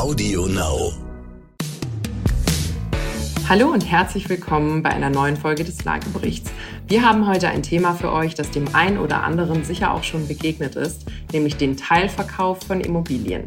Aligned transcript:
Audio 0.00 0.46
Now. 0.46 0.94
Hallo 3.50 3.68
und 3.68 3.82
herzlich 3.82 4.30
willkommen 4.30 4.82
bei 4.82 4.88
einer 4.88 5.10
neuen 5.10 5.36
Folge 5.36 5.62
des 5.62 5.84
Lageberichts. 5.84 6.50
Wir 6.88 7.06
haben 7.06 7.28
heute 7.28 7.48
ein 7.48 7.62
Thema 7.62 7.92
für 7.92 8.10
euch, 8.10 8.34
das 8.34 8.50
dem 8.50 8.74
einen 8.74 8.96
oder 8.96 9.22
anderen 9.22 9.62
sicher 9.62 9.92
auch 9.92 10.02
schon 10.02 10.26
begegnet 10.26 10.74
ist, 10.74 11.04
nämlich 11.34 11.58
den 11.58 11.76
Teilverkauf 11.76 12.62
von 12.62 12.80
Immobilien. 12.80 13.44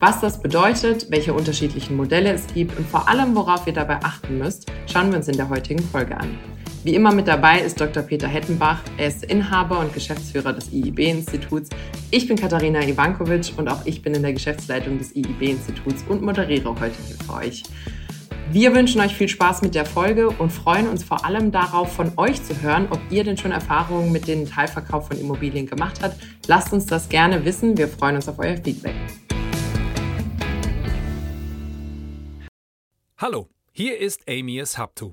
Was 0.00 0.22
das 0.22 0.40
bedeutet, 0.40 1.10
welche 1.10 1.34
unterschiedlichen 1.34 1.98
Modelle 1.98 2.32
es 2.32 2.46
gibt 2.46 2.78
und 2.78 2.88
vor 2.88 3.06
allem, 3.06 3.36
worauf 3.36 3.66
ihr 3.66 3.74
dabei 3.74 4.02
achten 4.02 4.38
müsst, 4.38 4.72
schauen 4.90 5.10
wir 5.10 5.18
uns 5.18 5.28
in 5.28 5.36
der 5.36 5.50
heutigen 5.50 5.82
Folge 5.82 6.16
an. 6.16 6.38
Wie 6.88 6.94
immer 6.94 7.12
mit 7.12 7.28
dabei 7.28 7.60
ist 7.60 7.78
Dr. 7.78 8.02
Peter 8.02 8.26
Hettenbach. 8.26 8.80
Er 8.96 9.08
ist 9.08 9.22
Inhaber 9.22 9.78
und 9.80 9.92
Geschäftsführer 9.92 10.54
des 10.54 10.72
IIB-Instituts. 10.72 11.68
Ich 12.10 12.26
bin 12.26 12.38
Katharina 12.38 12.82
Ivankovic 12.82 13.52
und 13.58 13.68
auch 13.68 13.84
ich 13.84 14.00
bin 14.00 14.14
in 14.14 14.22
der 14.22 14.32
Geschäftsleitung 14.32 14.96
des 14.96 15.14
IIB-Instituts 15.14 16.04
und 16.08 16.22
moderiere 16.22 16.70
heute 16.80 16.94
hier 17.06 17.16
für 17.16 17.34
euch. 17.34 17.62
Wir 18.52 18.74
wünschen 18.74 19.02
euch 19.02 19.14
viel 19.14 19.28
Spaß 19.28 19.60
mit 19.60 19.74
der 19.74 19.84
Folge 19.84 20.30
und 20.30 20.50
freuen 20.50 20.88
uns 20.88 21.04
vor 21.04 21.26
allem 21.26 21.52
darauf, 21.52 21.92
von 21.92 22.12
euch 22.16 22.42
zu 22.42 22.58
hören, 22.62 22.88
ob 22.88 23.00
ihr 23.10 23.22
denn 23.22 23.36
schon 23.36 23.52
Erfahrungen 23.52 24.10
mit 24.10 24.26
dem 24.26 24.48
Teilverkauf 24.48 25.08
von 25.08 25.20
Immobilien 25.20 25.66
gemacht 25.66 25.98
habt. 26.02 26.16
Lasst 26.46 26.72
uns 26.72 26.86
das 26.86 27.10
gerne 27.10 27.44
wissen. 27.44 27.76
Wir 27.76 27.88
freuen 27.88 28.16
uns 28.16 28.30
auf 28.30 28.38
euer 28.38 28.56
Feedback. 28.56 28.94
Hallo, 33.18 33.50
hier 33.72 33.98
ist 33.98 34.22
Amy 34.26 34.58
Eshabtu 34.58 35.12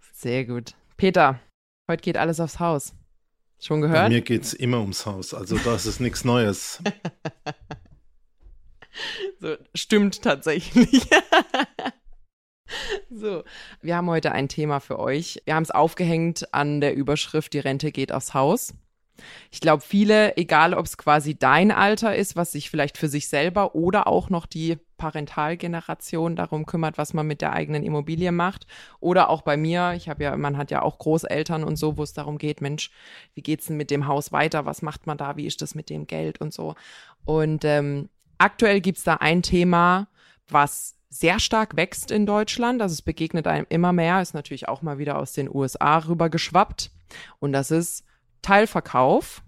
Sehr 0.21 0.45
gut. 0.45 0.75
Peter, 0.97 1.39
heute 1.89 2.03
geht 2.03 2.15
alles 2.15 2.39
aufs 2.39 2.59
Haus. 2.59 2.93
Schon 3.59 3.81
gehört? 3.81 4.03
Bei 4.03 4.09
mir 4.09 4.21
geht 4.21 4.43
es 4.43 4.53
immer 4.53 4.79
ums 4.79 5.07
Haus, 5.07 5.33
also 5.33 5.57
das 5.57 5.87
ist 5.87 5.99
nichts 5.99 6.25
Neues. 6.25 6.77
so, 9.39 9.55
stimmt 9.73 10.21
tatsächlich. 10.21 11.09
so, 13.09 13.43
wir 13.81 13.95
haben 13.95 14.11
heute 14.11 14.31
ein 14.31 14.47
Thema 14.47 14.79
für 14.79 14.99
euch. 14.99 15.41
Wir 15.45 15.55
haben 15.55 15.63
es 15.63 15.71
aufgehängt 15.71 16.53
an 16.53 16.81
der 16.81 16.93
Überschrift 16.93 17.53
Die 17.53 17.59
Rente 17.59 17.91
geht 17.91 18.11
aufs 18.11 18.35
Haus. 18.35 18.75
Ich 19.51 19.59
glaube, 19.59 19.81
viele, 19.81 20.37
egal 20.37 20.73
ob 20.73 20.85
es 20.85 20.97
quasi 20.97 21.37
dein 21.37 21.71
Alter 21.71 22.15
ist, 22.15 22.35
was 22.35 22.51
sich 22.51 22.69
vielleicht 22.69 22.97
für 22.97 23.07
sich 23.07 23.27
selber 23.27 23.75
oder 23.75 24.07
auch 24.07 24.29
noch 24.29 24.45
die 24.45 24.77
Parentalgeneration 24.97 26.35
darum 26.35 26.67
kümmert, 26.67 26.99
was 26.99 27.13
man 27.13 27.25
mit 27.25 27.41
der 27.41 27.53
eigenen 27.53 27.83
Immobilie 27.83 28.31
macht. 28.31 28.67
Oder 28.99 29.29
auch 29.29 29.41
bei 29.41 29.57
mir, 29.57 29.93
ich 29.95 30.09
habe 30.09 30.23
ja, 30.23 30.37
man 30.37 30.57
hat 30.57 30.69
ja 30.69 30.83
auch 30.83 30.99
Großeltern 30.99 31.63
und 31.63 31.75
so, 31.75 31.97
wo 31.97 32.03
es 32.03 32.13
darum 32.13 32.37
geht, 32.37 32.61
Mensch, 32.61 32.91
wie 33.33 33.41
geht's 33.41 33.65
denn 33.65 33.77
mit 33.77 33.89
dem 33.89 34.05
Haus 34.07 34.31
weiter? 34.31 34.65
Was 34.65 34.83
macht 34.83 35.07
man 35.07 35.17
da? 35.17 35.37
Wie 35.37 35.47
ist 35.47 35.61
das 35.63 35.73
mit 35.73 35.89
dem 35.89 36.05
Geld 36.05 36.39
und 36.39 36.53
so? 36.53 36.75
Und 37.25 37.65
ähm, 37.65 38.09
aktuell 38.37 38.79
gibt's 38.79 39.03
da 39.03 39.15
ein 39.15 39.41
Thema, 39.41 40.07
was 40.47 40.95
sehr 41.09 41.39
stark 41.39 41.75
wächst 41.75 42.09
in 42.09 42.25
Deutschland. 42.25 42.81
Also 42.81 42.93
es 42.93 43.01
begegnet 43.01 43.47
einem 43.47 43.65
immer 43.69 43.93
mehr, 43.93 44.21
ist 44.21 44.33
natürlich 44.33 44.69
auch 44.69 44.81
mal 44.81 44.97
wieder 44.97 45.17
aus 45.17 45.33
den 45.33 45.53
USA 45.53 45.97
rüber 45.97 46.29
geschwappt. 46.29 46.91
Und 47.39 47.53
das 47.53 47.69
ist 47.69 48.05
Teilverkauf 48.41 49.43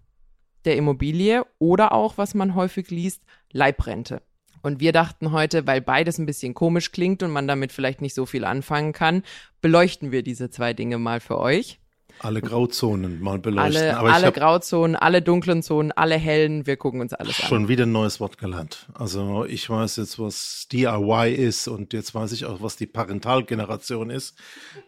der 0.66 0.78
Immobilie 0.78 1.46
oder 1.60 1.92
auch, 1.92 2.18
was 2.18 2.34
man 2.34 2.56
häufig 2.56 2.90
liest, 2.90 3.24
Leibrente. 3.52 4.22
Und 4.62 4.80
wir 4.80 4.94
dachten 4.94 5.34
heute, 5.34 5.68
weil 5.68 5.82
beides 5.82 6.18
ein 6.18 6.26
bisschen 6.26 6.54
komisch 6.54 6.94
klingt 6.94 7.22
und 7.22 7.32
man 7.32 7.48
damit 7.48 7.74
vielleicht 7.74 8.02
nicht 8.02 8.14
so 8.14 8.26
viel 8.26 8.46
anfangen 8.46 8.94
kann, 8.94 9.24
beleuchten 9.62 10.12
wir 10.12 10.24
diese 10.24 10.50
zwei 10.50 10.74
Dinge 10.74 10.98
mal 10.98 11.20
für 11.20 11.38
euch. 11.38 11.80
Alle 12.20 12.42
Grauzonen 12.42 13.22
mal 13.22 13.40
beleuchten. 13.40 13.96
Alle, 13.96 14.14
alle 14.14 14.32
Grauzonen, 14.32 14.96
alle 14.96 15.22
dunklen 15.22 15.64
Zonen, 15.64 15.92
alle 15.92 16.16
hellen, 16.16 16.66
wir 16.66 16.78
gucken 16.78 17.02
uns 17.02 17.14
alles 17.14 17.40
an. 17.42 17.48
Schon 17.48 17.68
wieder 17.68 17.86
ein 17.86 17.92
neues 17.92 18.20
Wort 18.20 18.38
gelernt. 18.38 18.88
Also 18.94 19.46
ich 19.46 19.70
weiß 19.70 19.98
jetzt, 19.98 20.20
was 20.20 20.68
DIY 20.72 21.34
ist 21.34 21.68
und 21.68 21.92
jetzt 21.92 22.16
weiß 22.16 22.32
ich 22.32 22.46
auch, 22.46 22.62
was 22.62 22.78
die 22.78 22.86
Parentalgeneration 22.86 24.10
ist. 24.10 24.38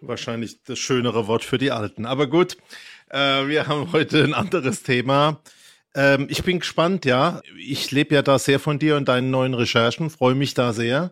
Wahrscheinlich 0.01 0.63
das 0.63 0.79
schönere 0.79 1.27
Wort 1.27 1.43
für 1.43 1.57
die 1.57 1.71
Alten. 1.71 2.05
Aber 2.05 2.27
gut, 2.27 2.57
äh, 3.09 3.47
wir 3.47 3.67
haben 3.67 3.91
heute 3.91 4.23
ein 4.23 4.33
anderes 4.33 4.83
Thema. 4.83 5.41
Ähm, 5.93 6.27
ich 6.29 6.43
bin 6.43 6.59
gespannt, 6.59 7.05
ja. 7.05 7.41
Ich 7.57 7.91
lebe 7.91 8.15
ja 8.15 8.21
da 8.21 8.37
sehr 8.39 8.59
von 8.59 8.79
dir 8.79 8.97
und 8.97 9.07
deinen 9.07 9.31
neuen 9.31 9.53
Recherchen, 9.53 10.09
freue 10.09 10.35
mich 10.35 10.53
da 10.53 10.73
sehr. 10.73 11.11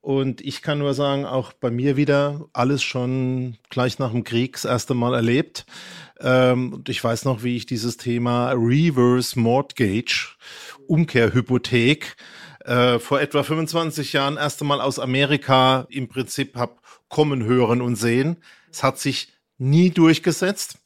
Und 0.00 0.40
ich 0.40 0.62
kann 0.62 0.78
nur 0.78 0.94
sagen, 0.94 1.24
auch 1.24 1.52
bei 1.52 1.70
mir 1.70 1.96
wieder 1.96 2.46
alles 2.52 2.82
schon 2.82 3.56
gleich 3.70 3.98
nach 3.98 4.12
dem 4.12 4.22
Krieg 4.22 4.52
das 4.52 4.64
erste 4.64 4.94
Mal 4.94 5.14
erlebt. 5.14 5.66
Ähm, 6.20 6.74
und 6.74 6.88
ich 6.88 7.02
weiß 7.02 7.24
noch, 7.24 7.42
wie 7.42 7.56
ich 7.56 7.66
dieses 7.66 7.96
Thema 7.96 8.52
Reverse 8.52 9.38
Mortgage, 9.38 10.36
Umkehrhypothek, 10.86 12.16
äh, 12.64 12.98
vor 12.98 13.20
etwa 13.20 13.42
25 13.42 14.12
Jahren 14.12 14.36
erst 14.36 14.60
einmal 14.60 14.80
aus 14.80 14.98
Amerika 14.98 15.86
im 15.90 16.08
Prinzip 16.08 16.56
hab 16.56 16.82
kommen 17.08 17.44
hören 17.44 17.80
und 17.80 17.96
sehen. 17.96 18.36
Es 18.70 18.82
hat 18.82 18.98
sich 18.98 19.32
nie 19.58 19.90
durchgesetzt. 19.90 20.78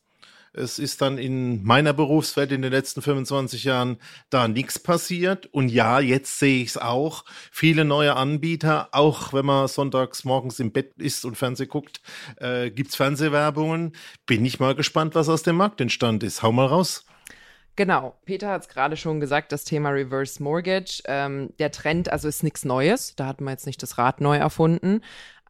Es 0.53 0.78
ist 0.78 1.00
dann 1.00 1.16
in 1.16 1.62
meiner 1.62 1.93
Berufswelt 1.93 2.50
in 2.50 2.62
den 2.62 2.72
letzten 2.72 3.03
25 3.03 3.65
Jahren 3.65 3.99
da 4.31 4.49
nichts 4.49 4.78
passiert. 4.78 5.47
Und 5.47 5.69
ja, 5.69 6.00
jetzt 6.00 6.38
sehe 6.38 6.62
ich 6.62 6.71
es 6.71 6.77
auch. 6.77 7.25
Viele 7.53 7.84
neue 7.84 8.16
Anbieter, 8.16 8.88
auch 8.93 9.33
wenn 9.33 9.47
man 9.47 9.69
sonntags 9.69 10.25
morgens 10.25 10.59
im 10.59 10.72
Bett 10.72 10.94
ist 10.99 11.25
und 11.25 11.37
Fernseh 11.37 11.66
guckt, 11.66 12.00
äh, 12.37 12.71
gibt 12.71 12.91
es 12.91 12.97
Fernsehwerbungen. 12.97 13.93
Bin 14.27 14.44
ich 14.44 14.59
mal 14.59 14.75
gespannt, 14.75 15.15
was 15.15 15.28
aus 15.28 15.44
dem 15.44 15.56
Markt 15.56 15.81
entstanden 15.81 16.27
ist. 16.27 16.43
Hau 16.43 16.50
mal 16.50 16.67
raus. 16.67 17.05
Genau, 17.77 18.19
Peter 18.27 18.50
hat 18.50 18.62
es 18.62 18.69
gerade 18.69 18.97
schon 18.97 19.21
gesagt, 19.21 19.53
das 19.53 19.65
Thema 19.65 19.91
Reverse 19.91 20.43
Mortgage. 20.43 21.03
Ähm, 21.06 21.50
der 21.59 21.71
Trend, 21.71 22.12
also 22.12 22.28
ist 22.28 22.43
nichts 22.43 22.65
Neues, 22.65 23.15
da 23.17 23.27
hat 23.27 23.41
man 23.41 23.53
jetzt 23.53 23.67
nicht 23.67 23.82
das 23.82 23.97
Rad 23.97 24.21
neu 24.21 24.37
erfunden. 24.37 25.00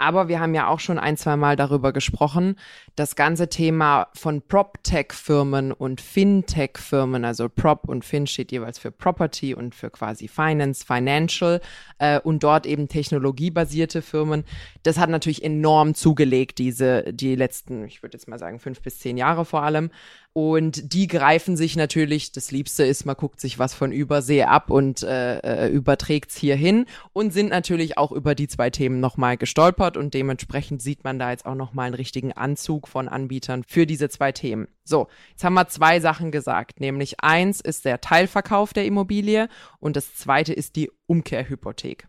Aber 0.01 0.29
wir 0.29 0.41
haben 0.41 0.55
ja 0.55 0.67
auch 0.69 0.81
schon 0.81 0.99
ein, 0.99 1.19
zwei 1.19 1.37
Mal 1.37 1.57
darüber 1.57 1.93
gesprochen, 1.93 2.57
das 2.97 3.17
ganze 3.17 3.51
Thema 3.51 4.09
von 4.15 4.41
PropTech-Firmen 4.41 5.73
und 5.73 6.01
Fintech-Firmen, 6.01 7.27
also 7.27 7.51
Prop 7.51 7.87
und 7.87 8.03
Fin 8.03 8.27
steht 8.27 8.51
jeweils 8.51 8.79
für 8.79 8.91
Property 8.91 9.55
und 9.55 9.75
für 9.75 9.91
quasi 9.91 10.27
Finance, 10.27 10.87
Financial 10.87 11.61
äh, 11.99 12.19
und 12.19 12.43
dort 12.43 12.65
eben 12.65 12.89
technologiebasierte 12.89 14.01
Firmen. 14.01 14.45
Das 14.85 14.99
hat 14.99 15.11
natürlich 15.11 15.45
enorm 15.45 15.95
zugelegt, 15.95 16.59
diese, 16.61 17.13
die 17.13 17.37
letzten, 17.37 17.85
ich 17.85 18.03
würde 18.03 18.17
jetzt 18.17 18.27
mal 18.27 18.39
sagen, 18.39 18.59
fünf 18.59 18.81
bis 18.81 19.01
zehn 19.01 19.19
Jahre 19.19 19.45
vor 19.45 19.65
allem. 19.65 19.91
Und 20.33 20.95
die 20.95 21.09
greifen 21.09 21.57
sich 21.57 21.75
natürlich, 21.75 22.31
das 22.31 22.53
Liebste 22.53 22.85
ist, 22.85 23.05
man 23.05 23.17
guckt 23.17 23.41
sich 23.41 23.59
was 23.59 23.75
von 23.75 23.91
Übersee 23.91 24.45
ab 24.45 24.71
und 24.71 25.03
äh, 25.03 25.39
äh 25.41 25.69
überträgt 25.69 26.31
es 26.31 26.37
hier 26.37 26.55
hin 26.55 26.87
und 27.13 27.33
sind 27.33 27.51
natürlich 27.51 27.99
auch 27.99 28.13
über 28.13 28.37
die 28.37 28.47
zwei 28.47 28.71
Themen 28.71 29.01
nochmal 29.01 29.37
gestolpert 29.37 29.90
und 29.97 30.15
dementsprechend 30.15 30.83
sieht 30.83 31.05
man 31.05 31.19
da 31.19 31.31
jetzt 31.31 31.47
auch 31.47 31.55
nochmal 31.55 31.87
einen 31.87 31.95
richtigen 31.95 32.33
Anzug 32.33 32.89
von 32.89 33.09
Anbietern 33.09 33.65
für 33.67 33.87
diese 33.87 34.09
zwei 34.09 34.33
Themen. 34.33 34.69
So, 34.85 35.09
jetzt 35.31 35.45
haben 35.45 35.55
wir 35.55 35.69
zwei 35.69 36.01
Sachen 36.01 36.31
gesagt, 36.31 36.81
nämlich 36.81 37.21
eins 37.21 37.61
ist 37.61 37.85
der 37.85 38.01
Teilverkauf 38.01 38.73
der 38.73 38.87
Immobilie 38.87 39.49
und 39.79 39.97
das 39.97 40.15
zweite 40.15 40.53
ist 40.53 40.77
die 40.77 40.91
Umkehrhypothek 41.07 42.07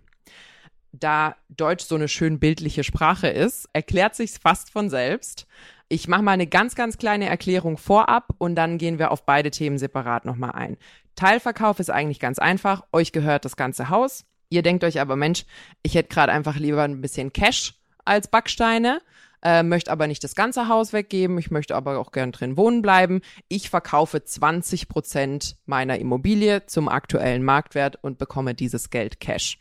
da 0.91 1.35
Deutsch 1.49 1.85
so 1.85 1.95
eine 1.95 2.07
schön 2.07 2.39
bildliche 2.39 2.83
Sprache 2.83 3.28
ist, 3.28 3.69
erklärt 3.73 4.16
sich's 4.16 4.37
fast 4.37 4.69
von 4.72 4.89
selbst. 4.89 5.47
Ich 5.89 6.07
mache 6.07 6.22
mal 6.22 6.31
eine 6.31 6.47
ganz, 6.47 6.75
ganz 6.75 6.97
kleine 6.97 7.27
Erklärung 7.27 7.77
vorab 7.77 8.34
und 8.37 8.55
dann 8.55 8.77
gehen 8.77 8.99
wir 8.99 9.11
auf 9.11 9.25
beide 9.25 9.51
Themen 9.51 9.77
separat 9.77 10.25
nochmal 10.25 10.51
ein. 10.51 10.77
Teilverkauf 11.16 11.79
ist 11.79 11.89
eigentlich 11.89 12.19
ganz 12.19 12.39
einfach. 12.39 12.84
Euch 12.93 13.11
gehört 13.11 13.45
das 13.45 13.57
ganze 13.57 13.89
Haus. 13.89 14.25
Ihr 14.51 14.63
denkt 14.63 14.83
euch 14.83 14.99
aber, 14.99 15.15
Mensch, 15.15 15.45
ich 15.81 15.95
hätte 15.95 16.09
gerade 16.09 16.33
einfach 16.33 16.57
lieber 16.57 16.83
ein 16.83 16.99
bisschen 16.99 17.31
Cash 17.31 17.73
als 18.03 18.27
Backsteine, 18.27 19.01
äh, 19.41 19.63
möchte 19.63 19.89
aber 19.89 20.07
nicht 20.07 20.25
das 20.25 20.35
ganze 20.35 20.67
Haus 20.67 20.91
weggeben. 20.91 21.37
Ich 21.37 21.51
möchte 21.51 21.73
aber 21.73 21.97
auch 21.97 22.11
gern 22.11 22.33
drin 22.33 22.57
wohnen 22.57 22.81
bleiben. 22.81 23.21
Ich 23.47 23.69
verkaufe 23.69 24.25
20 24.25 24.89
Prozent 24.89 25.55
meiner 25.65 25.99
Immobilie 25.99 26.65
zum 26.65 26.89
aktuellen 26.89 27.45
Marktwert 27.45 27.97
und 28.01 28.17
bekomme 28.17 28.53
dieses 28.53 28.89
Geld 28.89 29.21
Cash. 29.21 29.57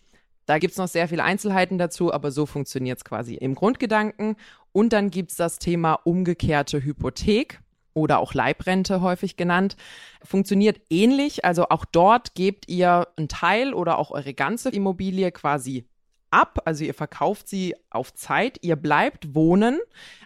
Da 0.47 0.59
gibt's 0.59 0.77
noch 0.77 0.89
sehr 0.89 1.07
viele 1.07 1.23
Einzelheiten 1.23 1.79
dazu, 1.79 2.13
aber 2.13 2.33
so 2.33 2.45
funktioniert's 2.45 3.05
quasi 3.05 3.37
im 3.37 3.55
Grundgedanken. 3.55 4.35
Und 4.73 4.93
dann 4.93 5.11
gibt's 5.11 5.37
das 5.37 5.61
Thema 5.61 5.95
umgekehrte 6.03 6.83
Hypothek 6.83 7.61
oder 7.95 8.19
auch 8.19 8.35
Leibrente 8.35 9.01
häufig 9.01 9.37
genannt. 9.37 9.77
Funktioniert 10.23 10.81
ähnlich, 10.91 11.45
also 11.45 11.69
auch 11.71 11.85
dort 11.85 12.35
gebt 12.35 12.69
ihr 12.69 13.09
einen 13.17 13.29
Teil 13.29 13.75
oder 13.75 13.99
auch 13.99 14.11
eure 14.11 14.35
ganze 14.35 14.71
Immobilie 14.71 15.31
quasi 15.33 15.87
ab, 16.31 16.61
also 16.65 16.85
ihr 16.85 16.95
verkauft 16.95 17.49
sie 17.49 17.75
auf 17.91 18.15
Zeit, 18.15 18.59
ihr 18.63 18.77
bleibt 18.77 19.35
wohnen, 19.35 19.81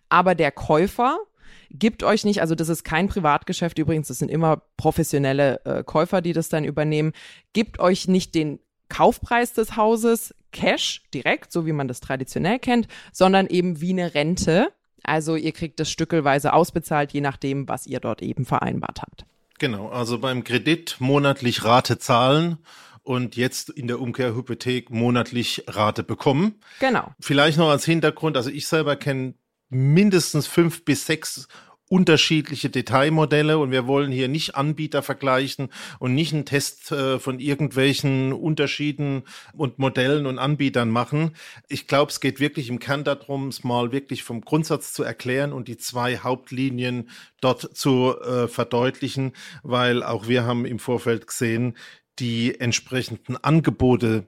aber 0.08 0.34
der 0.34 0.52
Käufer 0.52 1.18
gibt 1.70 2.02
euch 2.02 2.24
nicht, 2.24 2.40
also 2.40 2.54
das 2.54 2.68
ist 2.68 2.84
kein 2.84 3.08
Privatgeschäft 3.08 3.78
übrigens, 3.78 4.08
das 4.08 4.18
sind 4.18 4.30
immer 4.30 4.62
professionelle 4.76 5.64
äh, 5.64 5.82
Käufer, 5.82 6.20
die 6.20 6.32
das 6.32 6.48
dann 6.48 6.64
übernehmen, 6.64 7.12
gibt 7.52 7.80
euch 7.80 8.06
nicht 8.06 8.34
den 8.34 8.60
Kaufpreis 8.88 9.54
des 9.54 9.76
Hauses 9.76 10.34
Cash 10.52 11.02
direkt, 11.12 11.52
so 11.52 11.66
wie 11.66 11.72
man 11.72 11.88
das 11.88 12.00
traditionell 12.00 12.58
kennt, 12.58 12.86
sondern 13.12 13.46
eben 13.48 13.80
wie 13.80 13.90
eine 13.90 14.14
Rente. 14.14 14.72
Also 15.04 15.36
ihr 15.36 15.52
kriegt 15.52 15.78
das 15.80 15.90
stückelweise 15.90 16.52
ausbezahlt, 16.52 17.12
je 17.12 17.20
nachdem, 17.20 17.68
was 17.68 17.86
ihr 17.86 18.00
dort 18.00 18.22
eben 18.22 18.44
vereinbart 18.44 19.02
habt. 19.02 19.24
Genau, 19.58 19.88
also 19.88 20.18
beim 20.18 20.42
Kredit 20.44 20.96
monatlich 20.98 21.64
Rate 21.64 21.98
zahlen 21.98 22.58
und 23.02 23.36
jetzt 23.36 23.70
in 23.70 23.86
der 23.86 24.00
Umkehrhypothek 24.00 24.90
monatlich 24.90 25.64
Rate 25.68 26.02
bekommen. 26.02 26.60
Genau. 26.80 27.12
Vielleicht 27.20 27.58
noch 27.58 27.68
als 27.68 27.84
Hintergrund, 27.84 28.36
also 28.36 28.50
ich 28.50 28.66
selber 28.66 28.96
kenne 28.96 29.34
mindestens 29.68 30.46
fünf 30.46 30.84
bis 30.84 31.06
sechs 31.06 31.48
unterschiedliche 31.94 32.70
Detailmodelle 32.70 33.56
und 33.56 33.70
wir 33.70 33.86
wollen 33.86 34.10
hier 34.10 34.26
nicht 34.26 34.56
Anbieter 34.56 35.00
vergleichen 35.00 35.68
und 36.00 36.12
nicht 36.12 36.34
einen 36.34 36.44
Test 36.44 36.90
äh, 36.90 37.20
von 37.20 37.38
irgendwelchen 37.38 38.32
Unterschieden 38.32 39.22
und 39.52 39.78
Modellen 39.78 40.26
und 40.26 40.40
Anbietern 40.40 40.90
machen. 40.90 41.36
Ich 41.68 41.86
glaube, 41.86 42.10
es 42.10 42.18
geht 42.18 42.40
wirklich 42.40 42.68
im 42.68 42.80
Kern 42.80 43.04
darum, 43.04 43.46
es 43.46 43.62
mal 43.62 43.92
wirklich 43.92 44.24
vom 44.24 44.40
Grundsatz 44.40 44.92
zu 44.92 45.04
erklären 45.04 45.52
und 45.52 45.68
die 45.68 45.76
zwei 45.76 46.18
Hauptlinien 46.18 47.10
dort 47.40 47.76
zu 47.76 48.16
äh, 48.20 48.48
verdeutlichen, 48.48 49.32
weil 49.62 50.02
auch 50.02 50.26
wir 50.26 50.42
haben 50.42 50.64
im 50.66 50.80
Vorfeld 50.80 51.28
gesehen, 51.28 51.76
die 52.18 52.58
entsprechenden 52.58 53.36
Angebote 53.36 54.26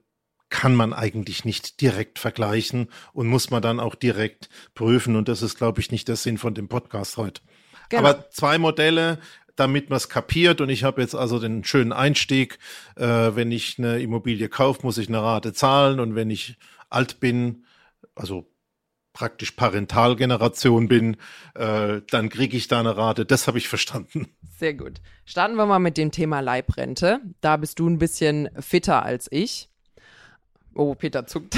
kann 0.51 0.77
man 0.77 0.93
eigentlich 0.93 1.45
nicht 1.45 1.81
direkt 1.81 2.21
vergleichen 2.21 2.91
und 3.13 3.27
muss 3.27 3.51
man 3.51 3.61
dann 3.61 3.81
auch 3.81 3.97
direkt 3.97 4.51
prüfen. 4.75 5.17
Und 5.17 5.27
das 5.27 5.43
ist, 5.43 5.57
glaube 5.57 5.81
ich, 5.81 5.91
nicht 5.91 6.07
der 6.07 6.15
Sinn 6.15 6.39
von 6.39 6.55
dem 6.55 6.69
Podcast 6.69 7.17
heute. 7.17 7.43
Genau. 7.89 8.03
Aber 8.03 8.31
zwei 8.31 8.59
Modelle, 8.59 9.19
damit 9.57 9.91
man 9.91 9.97
es 9.97 10.09
kapiert. 10.09 10.61
Und 10.61 10.69
ich 10.69 10.85
habe 10.85 11.01
jetzt 11.01 11.15
also 11.15 11.39
den 11.39 11.65
schönen 11.65 11.93
Einstieg. 11.93 12.59
Äh, 12.97 13.05
wenn 13.05 13.51
ich 13.51 13.79
eine 13.79 13.99
Immobilie 14.01 14.49
kaufe, 14.49 14.81
muss 14.83 14.99
ich 14.99 15.09
eine 15.09 15.23
Rate 15.23 15.53
zahlen. 15.53 16.01
Und 16.01 16.15
wenn 16.15 16.31
ich 16.31 16.57
alt 16.91 17.21
bin, 17.21 17.65
also 18.15 18.49
praktisch 19.13 19.53
Parentalgeneration 19.53 20.89
bin, 20.89 21.17
äh, 21.55 22.03
dann 22.11 22.29
kriege 22.29 22.57
ich 22.57 22.69
da 22.69 22.81
eine 22.81 22.99
Rate. 22.99 23.25
Das 23.25 23.47
habe 23.47 23.57
ich 23.57 23.67
verstanden. 23.67 24.29
Sehr 24.59 24.75
gut. 24.75 25.01
Starten 25.25 25.57
wir 25.57 25.65
mal 25.65 25.79
mit 25.79 25.97
dem 25.97 26.11
Thema 26.11 26.41
Leibrente. 26.41 27.21
Da 27.41 27.57
bist 27.57 27.79
du 27.79 27.89
ein 27.89 27.99
bisschen 27.99 28.51
fitter 28.61 29.03
als 29.03 29.27
ich. 29.31 29.71
Oh, 30.75 30.95
Peter 30.95 31.27
zuckt. 31.27 31.57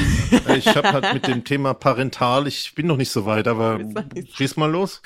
Ich 0.57 0.69
habe 0.69 0.93
halt 0.93 1.13
mit 1.13 1.27
dem 1.27 1.43
Thema 1.43 1.75
parental, 1.75 2.47
ich 2.47 2.77
bin 2.77 2.87
noch 2.87 2.97
nicht 2.97 3.11
so 3.11 3.27
weit, 3.27 3.49
aber 3.49 3.81
schieß 4.35 4.57
mal 4.57 4.71
los. 4.71 5.03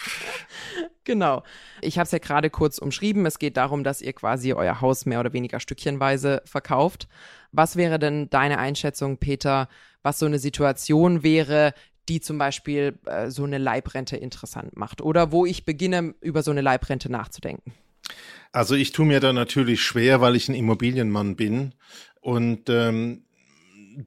Genau. 1.05 1.43
Ich 1.81 1.99
habe 1.99 2.05
es 2.05 2.13
ja 2.13 2.19
gerade 2.19 2.51
kurz 2.51 2.79
umschrieben. 2.79 3.27
Es 3.27 3.39
geht 3.39 3.57
darum, 3.57 3.85
dass 3.85 4.01
ihr 4.03 4.13
quasi 4.13 4.53
euer 4.53 4.81
Haus 4.81 5.07
mehr 5.07 5.21
oder 5.21 5.33
weniger 5.33 5.61
stückchenweise 5.61 6.43
verkauft. 6.45 7.09
Was 7.51 7.77
wäre 7.77 7.99
denn 7.99 8.31
deine 8.31 8.59
Einschätzung, 8.59 9.19
Peter, 9.19 9.69
was 10.03 10.19
so 10.19 10.27
eine 10.27 10.39
Situation 10.39 11.23
wäre, 11.23 11.75
die 12.09 12.21
zum 12.21 12.39
Beispiel 12.39 12.99
äh, 13.07 13.31
so 13.31 13.45
eine 13.45 13.59
Leibrente 13.59 14.17
interessant 14.17 14.77
macht? 14.77 15.01
Oder 15.01 15.33
wo 15.33 15.47
ich 15.47 15.65
beginne, 15.65 16.15
über 16.21 16.43
so 16.43 16.51
eine 16.51 16.61
Leibrente 16.61 17.11
nachzudenken? 17.11 17.73
Also 18.53 18.75
ich 18.75 18.93
tue 18.93 19.07
mir 19.07 19.21
da 19.21 19.33
natürlich 19.33 19.83
schwer, 19.83 20.21
weil 20.21 20.37
ich 20.37 20.49
ein 20.49 20.55
Immobilienmann 20.55 21.37
bin. 21.37 21.75
Und 22.21 22.69
ähm, 22.69 23.25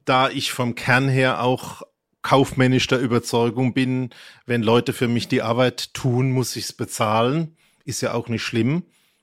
da 0.04 0.30
ich 0.30 0.52
vom 0.52 0.74
Kern 0.74 1.08
her 1.08 1.42
auch 1.42 1.82
kaufmännisch 2.26 2.88
der 2.88 2.98
Überzeugung 2.98 3.72
bin, 3.72 4.10
wenn 4.46 4.60
Leute 4.60 4.92
für 4.92 5.06
mich 5.06 5.28
die 5.28 5.42
Arbeit 5.42 5.94
tun, 5.94 6.32
muss 6.32 6.56
ich 6.56 6.64
es 6.64 6.72
bezahlen. 6.72 7.56
Ist 7.84 8.00
ja 8.00 8.14
auch 8.14 8.26
nicht 8.28 8.42
schlimm. 8.42 8.82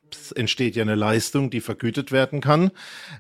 Es 0.10 0.32
entsteht 0.32 0.78
ja 0.78 0.84
eine 0.84 0.96
Leistung, 0.96 1.50
die 1.50 1.60
vergütet 1.60 2.14
werden 2.14 2.40
kann. 2.40 2.72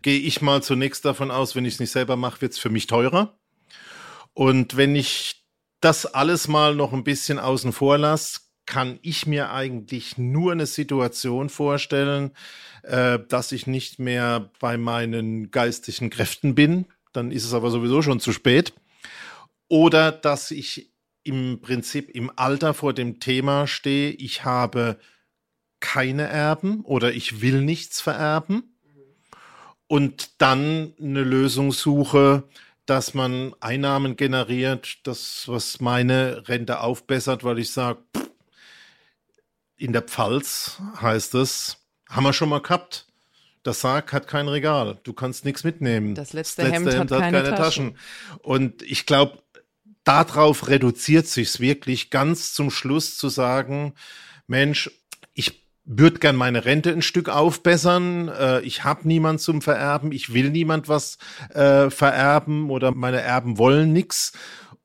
Gehe 0.02 0.22
ich 0.22 0.42
mal 0.42 0.64
zunächst 0.64 1.04
davon 1.04 1.32
aus, 1.32 1.58
wenn 1.58 1.66
ich 1.66 1.74
es 1.74 1.80
nicht 1.82 1.92
selber 1.92 2.16
mache, 2.16 2.40
wird 2.40 2.54
es 2.54 2.60
für 2.60 2.70
mich 2.70 2.88
teurer. 2.88 3.38
Und 4.34 4.78
wenn 4.78 4.96
ich 4.96 5.44
das 5.82 6.06
alles 6.06 6.48
mal 6.48 6.76
noch 6.76 6.94
ein 6.94 7.04
bisschen 7.04 7.38
außen 7.38 7.74
vor 7.74 7.98
lasse, 7.98 8.40
kann 8.66 9.00
ich 9.02 9.28
mir 9.28 9.52
eigentlich 9.52 10.18
nur 10.18 10.54
eine 10.54 10.66
Situation 10.66 11.50
vorstellen, 11.50 12.32
äh, 12.84 13.20
dass 13.28 13.52
ich 13.52 13.68
nicht 13.68 14.00
mehr 14.00 14.50
bei 14.62 14.78
meinen 14.78 15.52
geistigen 15.52 16.10
Kräften 16.10 16.56
bin, 16.56 16.86
dann 17.12 17.32
ist 17.32 17.44
es 17.44 17.54
aber 17.54 17.70
sowieso 17.70 18.02
schon 18.02 18.22
zu 18.22 18.32
spät. 18.32 18.72
Oder 19.74 20.12
dass 20.12 20.52
ich 20.52 20.94
im 21.24 21.60
Prinzip 21.60 22.12
im 22.12 22.32
Alter 22.36 22.76
vor 22.76 22.94
dem 22.94 23.20
Thema 23.20 23.66
stehe, 23.66 24.12
ich 24.12 24.46
habe 24.46 25.00
keine 25.80 26.28
Erben 26.28 26.82
oder 26.82 27.12
ich 27.12 27.42
will 27.42 27.64
nichts 27.64 28.00
vererben 28.00 28.78
und 29.88 30.40
dann 30.40 30.94
eine 31.02 31.24
Lösung 31.24 31.72
suche, 31.72 32.44
dass 32.86 33.16
man 33.16 33.56
Einnahmen 33.62 34.16
generiert, 34.16 35.00
das, 35.08 35.46
was 35.48 35.80
meine 35.80 36.48
Rente 36.48 36.82
aufbessert, 36.82 37.44
weil 37.44 37.58
ich 37.58 37.72
sage, 37.72 38.04
in 39.76 39.92
der 39.92 40.04
Pfalz 40.04 40.84
heißt 41.02 41.34
es, 41.34 41.78
haben 42.08 42.26
wir 42.26 42.34
schon 42.34 42.50
mal 42.50 42.62
gehabt. 42.62 43.08
Das 43.64 43.82
Sarg 43.82 44.14
hat 44.14 44.28
kein 44.28 44.50
Regal. 44.50 45.00
Du 45.04 45.14
kannst 45.14 45.46
nichts 45.46 45.64
mitnehmen. 45.64 46.14
Das 46.14 46.34
letzte, 46.34 46.62
das 46.62 46.72
letzte 46.72 46.92
Hemd, 46.92 47.00
Hemd, 47.00 47.12
hat, 47.12 47.20
keine, 47.22 47.44
keine 47.44 47.56
Taschen. 47.56 47.96
Taschen. 47.96 48.40
Und 48.44 48.84
ich 48.84 49.06
glaube, 49.06 49.43
darauf 50.04 50.68
reduziert 50.68 51.28
sich's 51.28 51.60
wirklich 51.60 52.10
ganz 52.10 52.54
zum 52.54 52.72
Schluss 52.72 53.18
zu 53.18 53.30
sagen, 53.30 53.94
Mensch, 54.48 54.92
ich 55.34 55.68
würde 55.86 56.20
gern 56.20 56.36
meine 56.36 56.66
Rente 56.66 56.92
ein 56.92 57.02
Stück 57.02 57.30
aufbessern. 57.30 58.30
Äh, 58.30 58.62
ich 58.62 58.84
habe 58.84 59.08
niemand 59.08 59.42
zum 59.42 59.62
Vererben. 59.62 60.12
Ich 60.12 60.34
will 60.34 60.50
niemand 60.50 60.88
was 60.88 61.18
äh, 61.50 61.90
vererben 61.90 62.70
oder 62.70 62.92
meine 62.92 63.22
Erben 63.22 63.58
wollen 63.58 63.94
nix. 63.94 64.34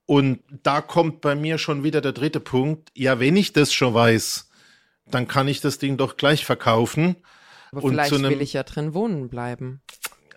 Und 0.06 0.40
da 0.62 0.80
kommt 0.80 1.20
bei 1.20 1.34
mir 1.34 1.58
schon 1.58 1.84
wieder 1.84 2.00
der 2.00 2.12
dritte 2.12 2.40
Punkt. 2.40 2.90
Ja, 2.94 3.20
wenn 3.20 3.36
ich 3.36 3.52
das 3.52 3.72
schon 3.72 3.94
weiß, 3.94 4.48
dann 5.10 5.28
kann 5.28 5.48
ich 5.48 5.60
das 5.60 5.78
Ding 5.78 5.96
doch 5.96 6.16
gleich 6.16 6.44
verkaufen 6.44 7.16
aber 7.70 7.84
und 7.84 7.92
vielleicht 7.92 8.12
will 8.12 8.40
ich 8.40 8.52
ja 8.54 8.62
drin 8.62 8.94
wohnen 8.94 9.28
bleiben. 9.28 9.82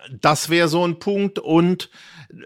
Das 0.09 0.49
wäre 0.49 0.67
so 0.67 0.85
ein 0.85 0.99
Punkt. 0.99 1.39
Und 1.39 1.89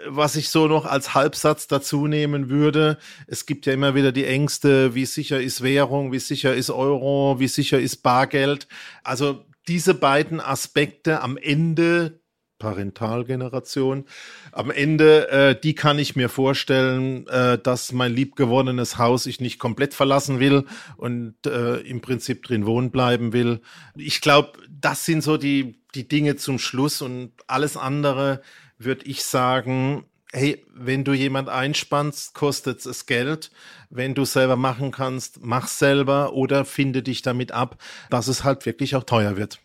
was 0.07 0.35
ich 0.35 0.49
so 0.49 0.67
noch 0.67 0.85
als 0.85 1.13
Halbsatz 1.13 1.67
dazu 1.67 2.07
nehmen 2.07 2.49
würde, 2.49 2.97
es 3.27 3.45
gibt 3.45 3.65
ja 3.65 3.73
immer 3.73 3.95
wieder 3.95 4.11
die 4.11 4.25
Ängste, 4.25 4.95
wie 4.95 5.05
sicher 5.05 5.41
ist 5.41 5.61
Währung, 5.61 6.11
wie 6.11 6.19
sicher 6.19 6.55
ist 6.55 6.69
Euro, 6.69 7.39
wie 7.39 7.47
sicher 7.47 7.79
ist 7.79 7.97
Bargeld. 7.97 8.67
Also 9.03 9.45
diese 9.67 9.93
beiden 9.93 10.39
Aspekte 10.39 11.21
am 11.21 11.37
Ende 11.37 12.19
Parentalgeneration. 12.59 14.05
Am 14.51 14.71
Ende, 14.71 15.29
äh, 15.29 15.59
die 15.59 15.75
kann 15.75 15.99
ich 15.99 16.15
mir 16.15 16.29
vorstellen, 16.29 17.27
äh, 17.27 17.57
dass 17.57 17.91
mein 17.91 18.13
liebgewonnenes 18.13 18.97
Haus 18.97 19.25
ich 19.25 19.41
nicht 19.41 19.59
komplett 19.59 19.93
verlassen 19.93 20.39
will 20.39 20.65
und 20.97 21.35
äh, 21.45 21.77
im 21.81 22.01
Prinzip 22.01 22.43
drin 22.43 22.65
wohnen 22.65 22.91
bleiben 22.91 23.33
will. 23.33 23.61
Ich 23.95 24.21
glaube, 24.21 24.53
das 24.69 25.05
sind 25.05 25.21
so 25.21 25.37
die, 25.37 25.81
die 25.95 26.07
Dinge 26.07 26.37
zum 26.37 26.59
Schluss 26.59 27.01
und 27.01 27.33
alles 27.47 27.77
andere 27.77 28.41
würde 28.77 29.05
ich 29.05 29.23
sagen, 29.23 30.05
hey, 30.31 30.65
wenn 30.73 31.03
du 31.03 31.13
jemand 31.13 31.49
einspannst, 31.49 32.33
kostet 32.33 32.85
es 32.85 33.05
Geld. 33.05 33.51
Wenn 33.89 34.15
du 34.15 34.25
selber 34.25 34.55
machen 34.57 34.91
kannst, 34.91 35.45
mach 35.45 35.67
selber 35.67 36.33
oder 36.33 36.65
finde 36.65 37.03
dich 37.03 37.21
damit 37.21 37.51
ab, 37.51 37.81
dass 38.09 38.27
es 38.27 38.43
halt 38.43 38.65
wirklich 38.65 38.95
auch 38.95 39.03
teuer 39.03 39.37
wird. 39.37 39.59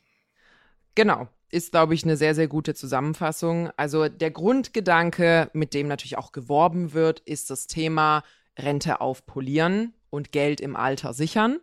Genau 0.95 1.29
ist, 1.51 1.73
glaube 1.73 1.95
ich, 1.95 2.05
eine 2.05 2.17
sehr, 2.17 2.35
sehr 2.35 2.49
gute 2.49 2.75
Zusammenfassung. 2.75 3.71
Also 3.77 4.09
der 4.09 4.31
Grundgedanke, 4.31 5.51
mit 5.53 5.75
dem 5.75 5.89
natürlich 5.89 6.19
auch 6.19 6.33
geworben 6.33 6.93
wird, 6.93 7.21
ist 7.21 7.51
das 7.51 7.67
Thema 7.67 8.23
Rente 8.59 9.01
aufpolieren 9.01 9.95
und 10.11 10.33
Geld 10.33 10.61
im 10.61 10.77
Alter 10.77 11.13
sichern. 11.13 11.59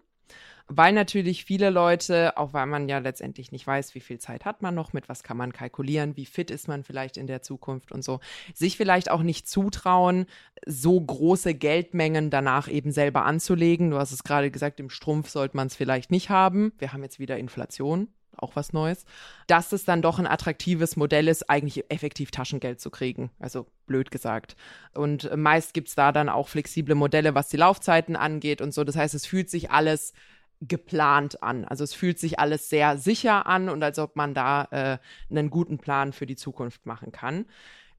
Weil 0.70 0.92
natürlich 0.92 1.46
viele 1.46 1.70
Leute, 1.70 2.36
auch 2.36 2.52
weil 2.52 2.66
man 2.66 2.90
ja 2.90 2.98
letztendlich 2.98 3.54
nicht 3.54 3.66
weiß, 3.66 3.96
wie 3.96 4.02
viel 4.02 4.20
Zeit 4.20 4.44
hat 4.44 4.62
man 4.62 4.76
noch, 4.76 4.92
mit 4.92 5.08
was 5.08 5.24
kann 5.24 5.38
man 5.38 5.54
kalkulieren, 5.54 6.18
wie 6.18 6.26
fit 6.26 6.52
ist 6.52 6.68
man 6.68 6.84
vielleicht 6.84 7.16
in 7.16 7.26
der 7.26 7.42
Zukunft 7.42 7.94
und 7.94 8.04
so, 8.04 8.20
sich 8.54 8.76
vielleicht 8.76 9.10
auch 9.10 9.24
nicht 9.24 9.48
zutrauen, 9.48 10.26
so 10.66 11.00
große 11.00 11.54
Geldmengen 11.54 12.30
danach 12.30 12.68
eben 12.68 12.92
selber 12.92 13.24
anzulegen. 13.24 13.92
Du 13.92 13.98
hast 13.98 14.12
es 14.12 14.26
gerade 14.26 14.52
gesagt, 14.52 14.82
im 14.82 14.90
Strumpf 14.90 15.30
sollte 15.30 15.56
man 15.56 15.68
es 15.68 15.76
vielleicht 15.76 16.12
nicht 16.12 16.30
haben. 16.30 16.74
Wir 16.80 16.92
haben 16.92 17.04
jetzt 17.04 17.20
wieder 17.20 17.38
Inflation 17.38 18.10
auch 18.38 18.56
was 18.56 18.74
Neues, 18.74 19.06
dass 19.48 19.72
es 19.72 19.86
dann 19.86 20.02
doch 20.02 20.20
ein 20.20 20.28
attraktives 20.28 20.96
Modell 20.96 21.28
ist, 21.28 21.50
eigentlich 21.50 21.86
effektiv 21.90 22.32
Taschengeld 22.32 22.80
zu 22.80 22.90
kriegen. 22.90 23.32
Also 23.40 23.68
blöd 23.86 24.12
gesagt. 24.12 24.56
Und 24.94 25.36
meist 25.36 25.74
gibt 25.74 25.90
es 25.90 25.96
da 25.96 26.12
dann 26.12 26.30
auch 26.30 26.48
flexible 26.48 26.96
Modelle, 26.96 27.36
was 27.36 27.50
die 27.50 27.58
Laufzeiten 27.58 28.16
angeht 28.16 28.62
und 28.62 28.74
so. 28.74 28.84
Das 28.84 28.96
heißt, 28.96 29.16
es 29.16 29.26
fühlt 29.26 29.50
sich 29.50 29.72
alles 29.72 30.14
geplant 30.62 31.44
an. 31.44 31.66
Also 31.66 31.84
es 31.84 31.94
fühlt 31.94 32.20
sich 32.20 32.40
alles 32.40 32.70
sehr 32.70 32.98
sicher 32.98 33.46
an 33.46 33.70
und 33.70 33.84
als 33.84 34.00
ob 34.00 34.16
man 34.16 34.34
da 34.34 34.68
äh, 34.72 34.98
einen 35.30 35.50
guten 35.50 35.78
Plan 35.78 36.14
für 36.14 36.26
die 36.26 36.36
Zukunft 36.36 36.86
machen 36.86 37.12
kann. 37.12 37.46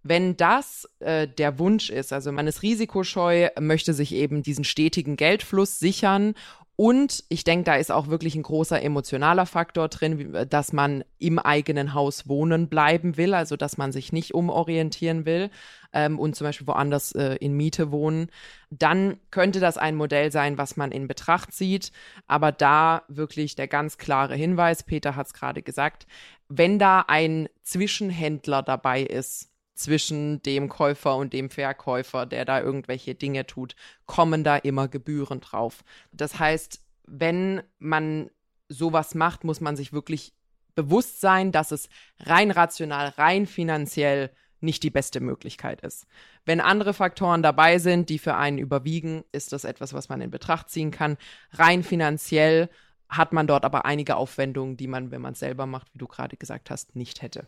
Wenn 0.03 0.37
das 0.37 0.89
äh, 1.01 1.29
der 1.29 1.59
Wunsch 1.59 1.91
ist, 1.91 2.13
also 2.13 2.33
man 2.33 2.47
ist 2.47 2.63
risikoscheu, 2.63 3.49
möchte 3.61 3.95
sich 3.95 4.15
eben 4.15 4.43
diesen 4.43 4.65
stetigen 4.65 5.17
Geldfluss 5.17 5.79
sichern 5.79 6.35
und 6.81 7.25
ich 7.29 7.43
denke, 7.43 7.65
da 7.65 7.75
ist 7.75 7.91
auch 7.91 8.07
wirklich 8.07 8.37
ein 8.37 8.45
großer 8.45 8.81
emotionaler 8.81 9.47
Faktor 9.47 9.89
drin, 9.89 10.47
dass 10.49 10.73
man 10.73 11.03
im 11.19 11.41
eigenen 11.41 11.93
Haus 11.93 12.29
wohnen 12.29 12.69
bleiben 12.69 13.17
will, 13.17 13.35
also 13.35 13.57
dass 13.57 13.79
man 13.79 13.91
sich 13.91 14.13
nicht 14.13 14.33
umorientieren 14.33 15.27
will 15.27 15.51
ähm, 15.93 16.21
und 16.21 16.37
zum 16.37 16.47
Beispiel 16.47 16.69
woanders 16.69 17.11
äh, 17.17 17.35
in 17.41 17.55
Miete 17.55 17.91
wohnen. 17.91 18.31
Dann 18.71 19.17
könnte 19.33 19.59
das 19.59 19.77
ein 19.77 19.97
Modell 19.97 20.31
sein, 20.31 20.57
was 20.57 20.77
man 20.77 20.93
in 20.93 21.09
Betracht 21.09 21.53
zieht. 21.53 21.91
Aber 22.29 22.53
da 22.53 23.03
wirklich 23.09 23.57
der 23.57 23.67
ganz 23.67 23.99
klare 23.99 24.37
Hinweis, 24.37 24.85
Peter 24.85 25.17
hat 25.17 25.27
es 25.27 25.35
gerade 25.35 25.63
gesagt, 25.63 26.07
wenn 26.49 26.79
da 26.79 27.05
ein 27.09 27.49
Zwischenhändler 27.65 28.63
dabei 28.63 29.03
ist, 29.03 29.51
zwischen 29.79 30.43
dem 30.43 30.69
Käufer 30.69 31.17
und 31.17 31.33
dem 31.33 31.51
Verkäufer, 31.51 32.27
der 32.27 32.45
da 32.45 32.61
irgendwelche 32.61 33.15
Dinge 33.15 33.47
tut, 33.47 33.77
kommen 34.07 34.45
da 34.45 34.57
immer 34.57 34.89
Gebühren 34.89 35.41
drauf. 35.41 35.85
Das 36.13 36.39
heißt, 36.39 36.83
wenn 37.07 37.63
man 37.79 38.31
sowas 38.69 39.15
macht, 39.15 39.45
muss 39.45 39.61
man 39.61 39.77
sich 39.77 39.93
wirklich 39.93 40.35
bewusst 40.75 41.21
sein, 41.21 41.53
dass 41.53 41.73
es 41.73 41.89
rein 42.21 42.51
rational, 42.51 43.09
rein 43.17 43.47
finanziell 43.47 44.31
nicht 44.61 44.83
die 44.83 44.91
beste 44.91 45.21
Möglichkeit 45.21 45.81
ist. 45.83 46.07
Wenn 46.45 46.61
andere 46.61 46.93
Faktoren 46.93 47.43
dabei 47.43 47.79
sind, 47.79 48.09
die 48.09 48.19
für 48.19 48.35
einen 48.35 48.59
überwiegen, 48.59 49.25
ist 49.33 49.53
das 49.53 49.65
etwas, 49.65 49.93
was 49.93 50.09
man 50.09 50.21
in 50.21 50.31
Betracht 50.31 50.71
ziehen 50.71 50.91
kann. 50.91 51.17
Rein 51.53 51.83
finanziell 51.83 52.69
hat 53.09 53.33
man 53.33 53.47
dort 53.47 53.65
aber 53.65 53.85
einige 53.85 54.17
Aufwendungen, 54.17 54.77
die 54.77 54.89
man, 54.89 55.11
wenn 55.11 55.23
man 55.23 55.33
es 55.33 55.39
selber 55.39 55.67
macht, 55.67 55.95
wie 55.95 55.99
du 55.99 56.07
gerade 56.07 56.37
gesagt 56.37 56.71
hast, 56.71 56.97
nicht 56.97 57.23
hätte. 57.23 57.47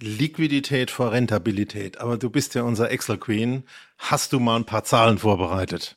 Liquidität 0.00 0.90
vor 0.90 1.12
Rentabilität. 1.12 1.98
Aber 1.98 2.16
du 2.16 2.30
bist 2.30 2.54
ja 2.54 2.62
unser 2.62 2.90
Excel 2.90 3.18
Queen. 3.18 3.64
Hast 3.98 4.32
du 4.32 4.40
mal 4.40 4.56
ein 4.56 4.64
paar 4.64 4.84
Zahlen 4.84 5.18
vorbereitet? 5.18 5.96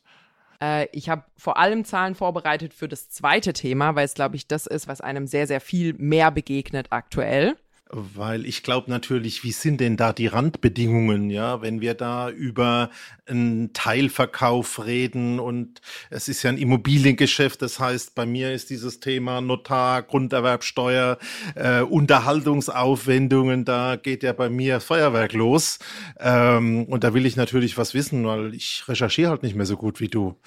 Äh, 0.60 0.88
ich 0.92 1.08
habe 1.08 1.24
vor 1.36 1.56
allem 1.58 1.84
Zahlen 1.84 2.14
vorbereitet 2.14 2.74
für 2.74 2.88
das 2.88 3.10
zweite 3.10 3.52
Thema, 3.52 3.94
weil 3.94 4.04
es, 4.04 4.14
glaube 4.14 4.36
ich, 4.36 4.46
das 4.46 4.66
ist, 4.66 4.88
was 4.88 5.00
einem 5.00 5.26
sehr, 5.26 5.46
sehr 5.46 5.60
viel 5.60 5.94
mehr 5.94 6.30
begegnet 6.30 6.88
aktuell. 6.90 7.56
Weil 7.90 8.46
ich 8.46 8.62
glaube 8.62 8.90
natürlich, 8.90 9.44
wie 9.44 9.52
sind 9.52 9.78
denn 9.78 9.98
da 9.98 10.14
die 10.14 10.26
Randbedingungen, 10.26 11.28
ja, 11.28 11.60
wenn 11.60 11.82
wir 11.82 11.92
da 11.94 12.30
über 12.30 12.90
einen 13.26 13.74
Teilverkauf 13.74 14.84
reden 14.84 15.38
und 15.38 15.82
es 16.08 16.26
ist 16.26 16.42
ja 16.42 16.50
ein 16.50 16.56
Immobiliengeschäft, 16.56 17.60
das 17.60 17.78
heißt, 17.78 18.14
bei 18.14 18.24
mir 18.24 18.52
ist 18.52 18.70
dieses 18.70 19.00
Thema 19.00 19.42
Notar, 19.42 20.02
Grunderwerbsteuer, 20.02 21.18
äh, 21.56 21.82
Unterhaltungsaufwendungen, 21.82 23.66
da 23.66 23.96
geht 23.96 24.22
ja 24.22 24.32
bei 24.32 24.48
mir 24.48 24.80
Feuerwerk 24.80 25.34
los. 25.34 25.78
Ähm, 26.18 26.84
und 26.86 27.04
da 27.04 27.12
will 27.12 27.26
ich 27.26 27.36
natürlich 27.36 27.76
was 27.76 27.92
wissen, 27.92 28.26
weil 28.26 28.54
ich 28.54 28.84
recherchiere 28.88 29.30
halt 29.30 29.42
nicht 29.42 29.56
mehr 29.56 29.66
so 29.66 29.76
gut 29.76 30.00
wie 30.00 30.08
du. 30.08 30.40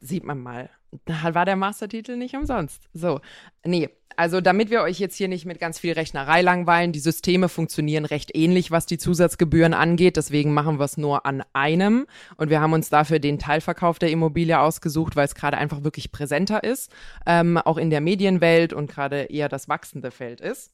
Sieht 0.00 0.24
man 0.24 0.38
mal. 0.38 0.70
Da 1.04 1.34
war 1.34 1.44
der 1.44 1.56
Mastertitel 1.56 2.16
nicht 2.16 2.34
umsonst. 2.34 2.82
So, 2.92 3.20
nee, 3.64 3.88
also 4.16 4.40
damit 4.40 4.70
wir 4.70 4.82
euch 4.82 4.98
jetzt 4.98 5.16
hier 5.16 5.28
nicht 5.28 5.46
mit 5.46 5.60
ganz 5.60 5.78
viel 5.78 5.92
Rechnerei 5.92 6.42
langweilen, 6.42 6.92
die 6.92 6.98
Systeme 6.98 7.48
funktionieren 7.48 8.04
recht 8.04 8.36
ähnlich, 8.36 8.70
was 8.70 8.84
die 8.86 8.98
Zusatzgebühren 8.98 9.72
angeht. 9.72 10.16
Deswegen 10.16 10.52
machen 10.52 10.78
wir 10.78 10.84
es 10.84 10.96
nur 10.96 11.24
an 11.24 11.42
einem. 11.52 12.06
Und 12.36 12.50
wir 12.50 12.60
haben 12.60 12.72
uns 12.72 12.90
dafür 12.90 13.18
den 13.18 13.38
Teilverkauf 13.38 13.98
der 13.98 14.10
Immobilie 14.10 14.58
ausgesucht, 14.58 15.16
weil 15.16 15.24
es 15.24 15.34
gerade 15.34 15.56
einfach 15.56 15.84
wirklich 15.84 16.12
präsenter 16.12 16.64
ist, 16.64 16.92
ähm, 17.24 17.56
auch 17.56 17.78
in 17.78 17.90
der 17.90 18.00
Medienwelt 18.00 18.72
und 18.72 18.90
gerade 18.90 19.22
eher 19.22 19.48
das 19.48 19.68
wachsende 19.68 20.10
Feld 20.10 20.40
ist. 20.40 20.72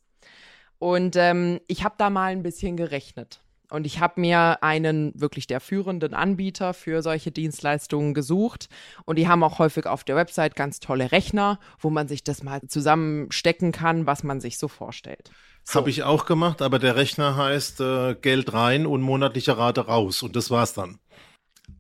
Und 0.79 1.17
ähm, 1.17 1.61
ich 1.69 1.85
habe 1.85 1.95
da 1.99 2.11
mal 2.11 2.33
ein 2.33 2.43
bisschen 2.43 2.77
gerechnet. 2.77 3.41
Und 3.71 3.87
ich 3.87 4.01
habe 4.01 4.21
mir 4.21 4.63
einen 4.63 5.13
wirklich 5.21 5.47
der 5.47 5.61
führenden 5.61 6.15
Anbieter 6.15 6.73
für 6.75 7.03
solche 7.03 7.33
Dienstleistungen 7.33 8.15
gesucht. 8.15 8.69
Und 9.05 9.17
die 9.17 9.29
haben 9.29 9.43
auch 9.43 9.59
häufig 9.59 9.87
auf 9.87 10.05
der 10.05 10.17
Website 10.17 10.55
ganz 10.55 10.81
tolle 10.81 11.13
Rechner, 11.13 11.59
wo 11.79 11.91
man 11.91 12.09
sich 12.09 12.23
das 12.23 12.43
mal 12.43 12.63
zusammenstecken 12.69 13.73
kann, 13.73 14.07
was 14.07 14.23
man 14.23 14.41
sich 14.41 14.59
so 14.59 14.69
vorstellt. 14.69 15.31
So. 15.65 15.81
Habe 15.81 15.91
ich 15.91 16.05
auch 16.05 16.27
gemacht, 16.27 16.63
aber 16.63 16.79
der 16.79 16.95
Rechner 16.95 17.37
heißt 17.37 17.81
äh, 17.81 18.15
Geld 18.15 18.53
rein 18.53 18.87
und 18.87 19.03
monatliche 19.03 19.59
Rate 19.59 19.87
raus. 19.87 20.23
Und 20.23 20.37
das 20.37 20.51
war's 20.51 20.75
dann. 20.75 21.01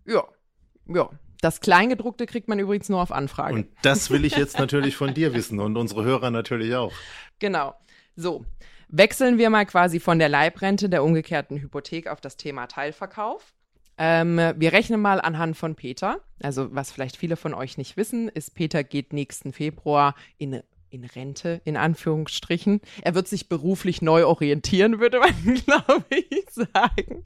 Ja, 0.04 0.24
ja. 0.88 1.08
Das 1.40 1.60
Kleingedruckte 1.60 2.26
kriegt 2.26 2.48
man 2.48 2.58
übrigens 2.58 2.88
nur 2.88 3.00
auf 3.00 3.12
Anfrage. 3.12 3.54
Und 3.54 3.68
das 3.82 4.10
will 4.10 4.24
ich 4.24 4.36
jetzt 4.36 4.58
natürlich 4.58 4.96
von 4.96 5.14
dir 5.14 5.34
wissen 5.34 5.60
und 5.60 5.76
unsere 5.76 6.02
Hörer 6.02 6.30
natürlich 6.30 6.74
auch. 6.74 6.92
Genau. 7.38 7.74
So, 8.16 8.44
Wechseln 8.88 9.38
wir 9.38 9.50
mal 9.50 9.66
quasi 9.66 10.00
von 10.00 10.18
der 10.18 10.28
Leibrente 10.28 10.88
der 10.88 11.02
umgekehrten 11.02 11.60
Hypothek 11.60 12.08
auf 12.08 12.20
das 12.20 12.36
Thema 12.36 12.66
Teilverkauf. 12.66 13.54
Ähm, 13.98 14.36
wir 14.56 14.72
rechnen 14.72 15.00
mal 15.00 15.20
anhand 15.20 15.56
von 15.56 15.74
Peter. 15.74 16.20
Also, 16.42 16.74
was 16.74 16.92
vielleicht 16.92 17.16
viele 17.16 17.36
von 17.36 17.54
euch 17.54 17.78
nicht 17.78 17.96
wissen, 17.96 18.28
ist, 18.28 18.54
Peter 18.54 18.84
geht 18.84 19.12
nächsten 19.12 19.52
Februar 19.52 20.14
in 20.38 20.62
in 20.90 21.04
Rente, 21.04 21.60
in 21.64 21.76
Anführungsstrichen. 21.76 22.80
Er 23.02 23.14
wird 23.14 23.28
sich 23.28 23.48
beruflich 23.48 24.02
neu 24.02 24.24
orientieren, 24.24 25.00
würde 25.00 25.18
man, 25.18 25.34
glaube 25.66 26.04
ich, 26.10 26.46
sagen. 26.50 27.24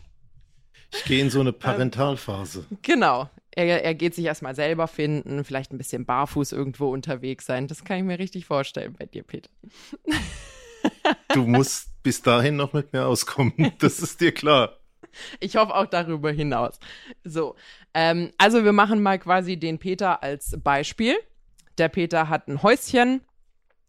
Ich 0.92 1.04
gehe 1.04 1.20
in 1.20 1.30
so 1.30 1.40
eine 1.40 1.52
Parentalphase. 1.52 2.66
Ähm, 2.70 2.78
genau. 2.82 3.30
Er, 3.52 3.84
er 3.84 3.94
geht 3.94 4.14
sich 4.14 4.24
erstmal 4.24 4.54
selber 4.54 4.88
finden, 4.88 5.44
vielleicht 5.44 5.72
ein 5.72 5.78
bisschen 5.78 6.04
barfuß 6.04 6.52
irgendwo 6.52 6.92
unterwegs 6.92 7.46
sein. 7.46 7.68
Das 7.68 7.84
kann 7.84 7.98
ich 7.98 8.04
mir 8.04 8.18
richtig 8.18 8.46
vorstellen 8.46 8.94
bei 8.98 9.06
dir, 9.06 9.22
Peter. 9.22 9.50
Du 11.34 11.46
musst 11.46 11.90
bis 12.02 12.22
dahin 12.22 12.56
noch 12.56 12.72
mit 12.72 12.92
mir 12.92 13.06
auskommen. 13.06 13.72
Das 13.78 14.00
ist 14.00 14.20
dir 14.20 14.32
klar. 14.32 14.76
Ich 15.40 15.56
hoffe 15.56 15.74
auch 15.74 15.86
darüber 15.86 16.30
hinaus. 16.30 16.78
So, 17.24 17.56
ähm, 17.94 18.30
also 18.38 18.64
wir 18.64 18.72
machen 18.72 19.02
mal 19.02 19.18
quasi 19.18 19.56
den 19.56 19.78
Peter 19.78 20.22
als 20.22 20.56
Beispiel. 20.62 21.16
Der 21.78 21.88
Peter 21.88 22.28
hat 22.28 22.48
ein 22.48 22.62
Häuschen, 22.62 23.22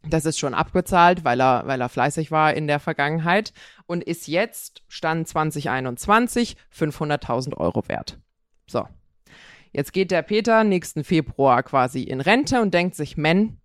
das 0.03 0.25
ist 0.25 0.39
schon 0.39 0.53
abgezahlt, 0.53 1.23
weil 1.23 1.39
er, 1.41 1.63
weil 1.67 1.79
er 1.79 1.89
fleißig 1.89 2.31
war 2.31 2.53
in 2.53 2.67
der 2.67 2.79
Vergangenheit 2.79 3.53
und 3.85 4.03
ist 4.03 4.27
jetzt, 4.27 4.83
Stand 4.87 5.27
2021, 5.27 6.57
500.000 6.75 7.57
Euro 7.57 7.87
wert. 7.87 8.19
So. 8.67 8.87
Jetzt 9.71 9.93
geht 9.93 10.11
der 10.11 10.21
Peter 10.21 10.63
nächsten 10.63 11.03
Februar 11.03 11.63
quasi 11.63 12.03
in 12.03 12.19
Rente 12.19 12.61
und 12.61 12.73
denkt 12.73 12.95
sich, 12.95 13.15
Men, 13.15 13.60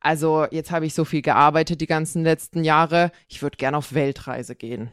also 0.00 0.46
jetzt 0.50 0.70
habe 0.70 0.86
ich 0.86 0.94
so 0.94 1.04
viel 1.04 1.22
gearbeitet 1.22 1.80
die 1.80 1.86
ganzen 1.86 2.22
letzten 2.22 2.64
Jahre, 2.64 3.10
ich 3.28 3.42
würde 3.42 3.56
gern 3.56 3.74
auf 3.74 3.94
Weltreise 3.94 4.54
gehen. 4.54 4.90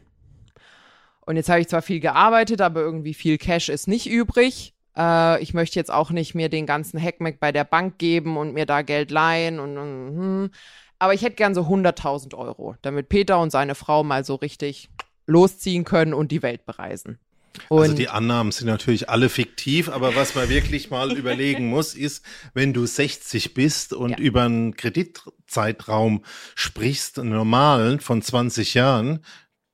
Und 1.20 1.36
jetzt 1.36 1.48
habe 1.48 1.60
ich 1.60 1.68
zwar 1.68 1.82
viel 1.82 2.00
gearbeitet, 2.00 2.60
aber 2.60 2.80
irgendwie 2.80 3.14
viel 3.14 3.36
Cash 3.36 3.68
ist 3.68 3.88
nicht 3.88 4.08
übrig. 4.08 4.74
Äh, 4.96 5.42
ich 5.42 5.54
möchte 5.54 5.78
jetzt 5.78 5.90
auch 5.90 6.10
nicht 6.10 6.34
mir 6.34 6.48
den 6.48 6.66
ganzen 6.66 7.02
Hackmack 7.02 7.40
bei 7.40 7.52
der 7.52 7.64
Bank 7.64 7.98
geben 7.98 8.36
und 8.36 8.54
mir 8.54 8.66
da 8.66 8.82
Geld 8.82 9.10
leihen 9.10 9.58
und, 9.58 9.76
und 9.76 10.16
hm. 10.16 10.50
aber 10.98 11.14
ich 11.14 11.22
hätte 11.22 11.36
gern 11.36 11.54
so 11.54 11.62
100.000 11.62 12.34
Euro, 12.34 12.76
damit 12.82 13.08
Peter 13.08 13.40
und 13.40 13.50
seine 13.50 13.74
Frau 13.74 14.04
mal 14.04 14.24
so 14.24 14.36
richtig 14.36 14.88
losziehen 15.26 15.84
können 15.84 16.14
und 16.14 16.30
die 16.30 16.42
Welt 16.42 16.64
bereisen. 16.64 17.18
Also 17.62 17.74
Und 17.74 17.82
also 17.82 17.94
die 17.94 18.08
Annahmen 18.08 18.52
sind 18.52 18.66
natürlich 18.66 19.08
alle 19.08 19.28
fiktiv, 19.28 19.88
aber 19.88 20.14
was 20.14 20.34
man 20.34 20.48
wirklich 20.48 20.90
mal 20.90 21.12
überlegen 21.16 21.68
muss, 21.68 21.94
ist, 21.94 22.24
wenn 22.54 22.72
du 22.72 22.86
60 22.86 23.54
bist 23.54 23.92
und 23.92 24.10
ja. 24.10 24.18
über 24.18 24.44
einen 24.44 24.76
Kreditzeitraum 24.76 26.24
sprichst, 26.54 27.18
einen 27.18 27.30
normalen 27.30 28.00
von 28.00 28.22
20 28.22 28.74
Jahren, 28.74 29.24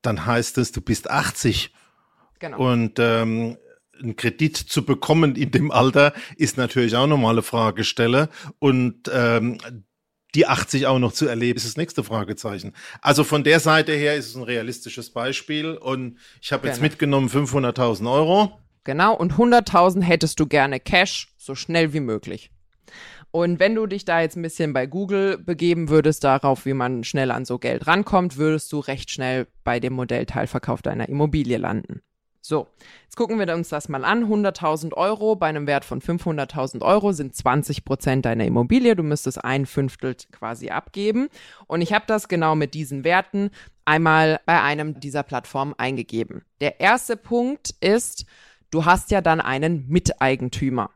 dann 0.02 0.26
heißt 0.26 0.58
es, 0.58 0.72
du 0.72 0.80
bist 0.80 1.10
80. 1.10 1.72
Genau. 2.38 2.72
Und 2.72 2.98
ähm, 2.98 3.56
einen 4.02 4.16
Kredit 4.16 4.56
zu 4.56 4.84
bekommen 4.84 5.36
in 5.36 5.50
dem 5.50 5.70
Alter 5.70 6.12
ist 6.36 6.56
natürlich 6.56 6.96
auch 6.96 7.06
nochmal 7.06 7.34
eine 7.34 7.42
Fragestelle. 7.42 8.28
Und 8.58 9.10
ähm, 9.12 9.58
die 10.34 10.46
80 10.46 10.86
auch 10.86 10.98
noch 10.98 11.12
zu 11.12 11.26
erleben, 11.26 11.56
ist 11.56 11.66
das 11.66 11.76
nächste 11.76 12.04
Fragezeichen. 12.04 12.72
Also 13.00 13.24
von 13.24 13.44
der 13.44 13.60
Seite 13.60 13.92
her 13.92 14.16
ist 14.16 14.28
es 14.28 14.36
ein 14.36 14.42
realistisches 14.42 15.10
Beispiel 15.10 15.74
und 15.74 16.18
ich 16.40 16.52
habe 16.52 16.66
jetzt 16.66 16.76
genau. 16.76 16.88
mitgenommen 16.88 17.28
500.000 17.28 18.10
Euro. 18.10 18.58
Genau, 18.84 19.14
und 19.14 19.34
100.000 19.34 20.02
hättest 20.02 20.40
du 20.40 20.46
gerne 20.46 20.80
Cash, 20.80 21.28
so 21.38 21.54
schnell 21.54 21.92
wie 21.92 22.00
möglich. 22.00 22.50
Und 23.30 23.60
wenn 23.60 23.74
du 23.74 23.86
dich 23.86 24.04
da 24.04 24.20
jetzt 24.20 24.36
ein 24.36 24.42
bisschen 24.42 24.74
bei 24.74 24.86
Google 24.86 25.38
begeben 25.38 25.88
würdest, 25.88 26.22
darauf, 26.24 26.66
wie 26.66 26.74
man 26.74 27.02
schnell 27.02 27.30
an 27.30 27.46
so 27.46 27.58
Geld 27.58 27.86
rankommt, 27.86 28.36
würdest 28.36 28.70
du 28.72 28.80
recht 28.80 29.10
schnell 29.10 29.46
bei 29.64 29.80
dem 29.80 29.94
Modell 29.94 30.26
Teilverkauf 30.26 30.82
deiner 30.82 31.08
Immobilie 31.08 31.56
landen. 31.56 32.02
So, 32.44 32.66
jetzt 33.04 33.16
gucken 33.16 33.38
wir 33.38 33.54
uns 33.54 33.68
das 33.68 33.88
mal 33.88 34.04
an. 34.04 34.24
100.000 34.24 34.94
Euro 34.94 35.36
bei 35.36 35.46
einem 35.46 35.68
Wert 35.68 35.84
von 35.84 36.00
500.000 36.00 36.82
Euro 36.82 37.12
sind 37.12 37.36
20 37.36 37.84
Prozent 37.84 38.24
deiner 38.24 38.44
Immobilie. 38.44 38.96
Du 38.96 39.04
müsstest 39.04 39.44
ein 39.44 39.64
Fünftel 39.64 40.16
quasi 40.32 40.70
abgeben. 40.70 41.28
Und 41.68 41.82
ich 41.82 41.92
habe 41.92 42.04
das 42.08 42.26
genau 42.26 42.56
mit 42.56 42.74
diesen 42.74 43.04
Werten 43.04 43.50
einmal 43.84 44.40
bei 44.44 44.60
einem 44.60 44.98
dieser 44.98 45.22
Plattformen 45.22 45.74
eingegeben. 45.78 46.44
Der 46.60 46.80
erste 46.80 47.16
Punkt 47.16 47.76
ist, 47.80 48.26
du 48.72 48.84
hast 48.84 49.12
ja 49.12 49.20
dann 49.20 49.40
einen 49.40 49.86
Miteigentümer. 49.88 50.90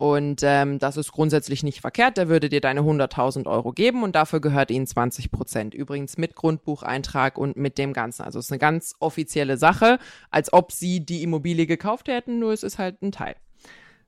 Und 0.00 0.40
ähm, 0.42 0.78
das 0.78 0.96
ist 0.96 1.12
grundsätzlich 1.12 1.62
nicht 1.62 1.82
verkehrt. 1.82 2.16
Der 2.16 2.30
würde 2.30 2.48
dir 2.48 2.62
deine 2.62 2.80
100.000 2.80 3.46
Euro 3.46 3.72
geben 3.72 4.02
und 4.02 4.14
dafür 4.14 4.40
gehört 4.40 4.70
ihnen 4.70 4.86
20 4.86 5.30
Prozent. 5.30 5.74
Übrigens 5.74 6.16
mit 6.16 6.34
Grundbucheintrag 6.34 7.36
und 7.36 7.58
mit 7.58 7.76
dem 7.76 7.92
Ganzen. 7.92 8.22
Also 8.22 8.38
es 8.38 8.46
ist 8.46 8.50
eine 8.50 8.60
ganz 8.60 8.94
offizielle 9.00 9.58
Sache, 9.58 9.98
als 10.30 10.54
ob 10.54 10.72
sie 10.72 11.04
die 11.04 11.22
Immobilie 11.22 11.66
gekauft 11.66 12.08
hätten, 12.08 12.38
nur 12.38 12.54
es 12.54 12.62
ist 12.62 12.78
halt 12.78 13.02
ein 13.02 13.12
Teil. 13.12 13.36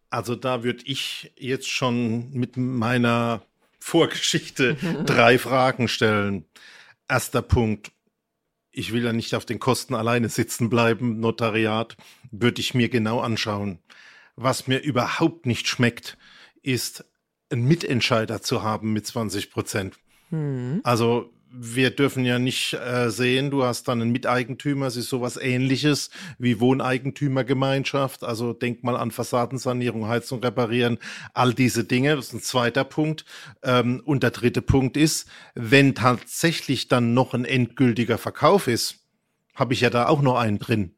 Also 0.09 0.35
da 0.35 0.65
würde 0.65 0.83
ich 0.87 1.31
jetzt 1.37 1.69
schon 1.69 2.31
mit 2.31 2.57
meiner 2.57 3.43
Vorgeschichte 3.79 4.77
drei 5.05 5.37
Fragen 5.37 5.89
stellen. 5.89 6.47
Erster 7.07 7.43
Punkt. 7.43 7.93
Ich 8.71 8.95
will 8.95 9.05
ja 9.05 9.13
nicht 9.13 9.35
auf 9.35 9.45
den 9.45 9.59
Kosten 9.59 9.95
alleine 9.95 10.31
sitzen 10.31 10.71
bleiben, 10.71 11.21
Notariat, 11.21 11.99
würde 12.31 12.63
ich 12.63 12.73
mir 12.73 12.89
genau 12.89 13.21
anschauen. 13.21 13.79
Was 14.37 14.67
mir 14.67 14.79
überhaupt 14.79 15.47
nicht 15.47 15.69
schmeckt, 15.69 16.17
ist 16.63 17.05
einen 17.51 17.67
Mitentscheider 17.67 18.41
zu 18.41 18.63
haben 18.63 18.93
mit 18.93 19.07
20 19.07 19.51
Prozent. 19.51 19.99
Mhm. 20.31 20.81
Also 20.85 21.31
wir 21.55 21.91
dürfen 21.91 22.25
ja 22.25 22.39
nicht 22.39 22.73
äh, 22.73 23.11
sehen, 23.11 23.51
du 23.51 23.63
hast 23.65 23.87
dann 23.87 24.01
einen 24.01 24.11
Miteigentümer, 24.11 24.87
es 24.87 24.97
ist 24.97 25.11
sowas 25.11 25.37
ähnliches 25.37 26.09
wie 26.39 26.61
Wohneigentümergemeinschaft. 26.61 28.25
Also 28.25 28.55
denk 28.55 28.83
mal 28.83 28.97
an 28.97 29.11
Fassadensanierung, 29.11 30.09
Heizung 30.09 30.41
reparieren, 30.41 30.99
all 31.35 31.53
diese 31.53 31.85
Dinge. 31.85 32.17
Das 32.17 32.29
ist 32.29 32.33
ein 32.33 32.41
zweiter 32.41 32.85
Punkt. 32.85 33.27
Ähm, 33.63 34.01
und 34.05 34.23
der 34.23 34.31
dritte 34.31 34.63
Punkt 34.63 34.97
ist, 34.97 35.29
wenn 35.55 35.95
tatsächlich 35.95 36.89
dann 36.89 37.13
noch 37.13 37.35
ein 37.35 37.45
endgültiger 37.45 38.17
Verkauf 38.17 38.67
ist, 38.67 39.01
habe 39.55 39.75
ich 39.75 39.83
ja 39.83 39.91
da 39.91 40.07
auch 40.07 40.23
noch 40.23 40.39
einen 40.39 40.59
drin. 40.59 40.95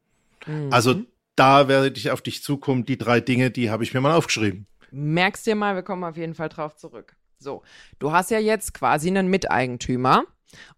Mhm. 0.47 0.73
Also 0.73 1.03
da 1.37 1.69
werde 1.69 1.97
ich 1.97 2.11
auf 2.11 2.23
dich 2.23 2.43
zukommen. 2.43 2.85
Die 2.85 2.99
drei 2.99 3.21
Dinge, 3.21 3.51
die 3.51 3.71
habe 3.71 3.85
ich 3.85 3.95
mir 3.95 4.01
mal 4.01 4.15
aufgeschrieben. 4.15 4.67
Merkst 4.91 5.47
dir 5.47 5.55
mal, 5.55 5.75
wir 5.75 5.83
kommen 5.83 6.05
auf 6.05 6.17
jeden 6.17 6.35
Fall 6.35 6.49
drauf 6.49 6.77
zurück. 6.77 7.17
So, 7.39 7.63
du 7.99 8.13
hast 8.13 8.31
ja 8.31 8.39
jetzt 8.39 8.75
quasi 8.75 9.09
einen 9.09 9.29
Miteigentümer 9.29 10.25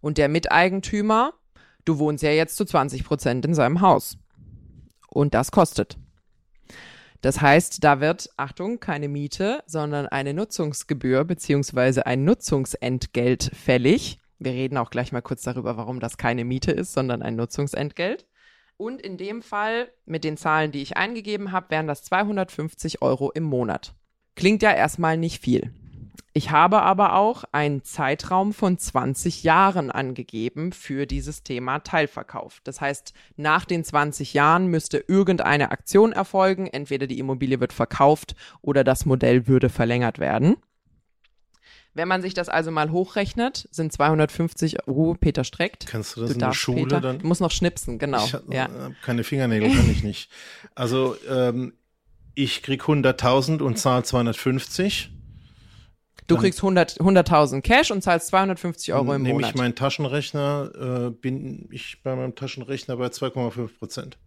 und 0.00 0.18
der 0.18 0.28
Miteigentümer, 0.28 1.34
du 1.84 1.98
wohnst 1.98 2.22
ja 2.22 2.30
jetzt 2.30 2.56
zu 2.56 2.64
20 2.64 3.04
Prozent 3.04 3.44
in 3.44 3.54
seinem 3.54 3.80
Haus. 3.80 4.18
Und 5.08 5.34
das 5.34 5.50
kostet. 5.50 5.98
Das 7.20 7.40
heißt, 7.40 7.82
da 7.82 8.00
wird, 8.00 8.30
Achtung, 8.36 8.80
keine 8.80 9.08
Miete, 9.08 9.62
sondern 9.66 10.06
eine 10.06 10.34
Nutzungsgebühr 10.34 11.24
beziehungsweise 11.24 12.06
ein 12.06 12.24
Nutzungsentgelt 12.24 13.50
fällig. 13.54 14.18
Wir 14.38 14.52
reden 14.52 14.76
auch 14.76 14.90
gleich 14.90 15.12
mal 15.12 15.22
kurz 15.22 15.42
darüber, 15.42 15.76
warum 15.76 16.00
das 16.00 16.18
keine 16.18 16.44
Miete 16.44 16.72
ist, 16.72 16.92
sondern 16.92 17.22
ein 17.22 17.36
Nutzungsentgelt. 17.36 18.26
Und 18.76 19.00
in 19.00 19.16
dem 19.16 19.42
Fall, 19.42 19.88
mit 20.04 20.24
den 20.24 20.36
Zahlen, 20.36 20.72
die 20.72 20.82
ich 20.82 20.96
eingegeben 20.96 21.52
habe, 21.52 21.70
wären 21.70 21.86
das 21.86 22.02
250 22.02 23.00
Euro 23.02 23.30
im 23.30 23.44
Monat. 23.44 23.94
Klingt 24.34 24.62
ja 24.62 24.72
erstmal 24.72 25.16
nicht 25.16 25.42
viel. 25.42 25.72
Ich 26.34 26.50
habe 26.50 26.82
aber 26.82 27.14
auch 27.14 27.44
einen 27.52 27.82
Zeitraum 27.82 28.52
von 28.52 28.76
20 28.76 29.42
Jahren 29.42 29.90
angegeben 29.90 30.72
für 30.72 31.06
dieses 31.06 31.42
Thema 31.42 31.78
Teilverkauf. 31.78 32.60
Das 32.62 32.82
heißt, 32.82 33.14
nach 33.36 33.64
den 33.64 33.84
20 33.84 34.34
Jahren 34.34 34.66
müsste 34.66 34.98
irgendeine 34.98 35.70
Aktion 35.70 36.12
erfolgen. 36.12 36.66
Entweder 36.66 37.06
die 37.06 37.18
Immobilie 37.18 37.58
wird 37.58 37.72
verkauft 37.72 38.34
oder 38.60 38.84
das 38.84 39.06
Modell 39.06 39.46
würde 39.46 39.70
verlängert 39.70 40.18
werden. 40.18 40.56
Wenn 41.96 42.08
man 42.08 42.20
sich 42.20 42.34
das 42.34 42.50
also 42.50 42.70
mal 42.70 42.90
hochrechnet, 42.90 43.68
sind 43.70 43.90
250 43.90 44.86
Euro, 44.86 45.16
Peter 45.18 45.44
streckt. 45.44 45.86
Kannst 45.86 46.14
du 46.14 46.20
das 46.20 46.28
du 46.28 46.34
in 46.34 46.40
der 46.40 46.52
Schule 46.52 46.82
Peter, 46.82 47.00
dann? 47.00 47.20
Du 47.20 47.26
musst 47.26 47.40
noch 47.40 47.50
schnipsen, 47.50 47.98
genau. 47.98 48.22
Ich 48.22 48.34
hab, 48.34 48.52
ja. 48.52 48.68
keine 49.02 49.24
Fingernägel, 49.24 49.70
kann 49.70 49.90
ich 49.90 50.02
nicht. 50.02 50.30
Also, 50.74 51.16
ähm, 51.26 51.72
ich 52.34 52.62
krieg 52.62 52.82
100.000 52.82 53.62
und 53.62 53.78
zahle 53.78 54.02
250. 54.02 55.10
Du 56.26 56.34
dann 56.34 56.42
kriegst 56.42 56.60
100.000 56.60 57.00
100 57.00 57.64
Cash 57.64 57.90
und 57.90 58.02
zahlst 58.02 58.26
250 58.26 58.92
Euro 58.92 59.14
im 59.14 59.22
Monat. 59.22 59.22
Nehme 59.22 59.48
ich 59.48 59.54
meinen 59.54 59.74
Taschenrechner, 59.74 61.06
äh, 61.06 61.10
bin 61.12 61.66
ich 61.70 62.02
bei 62.02 62.14
meinem 62.14 62.34
Taschenrechner 62.34 62.98
bei 62.98 63.06
2,5 63.06 63.78
Prozent. 63.78 64.18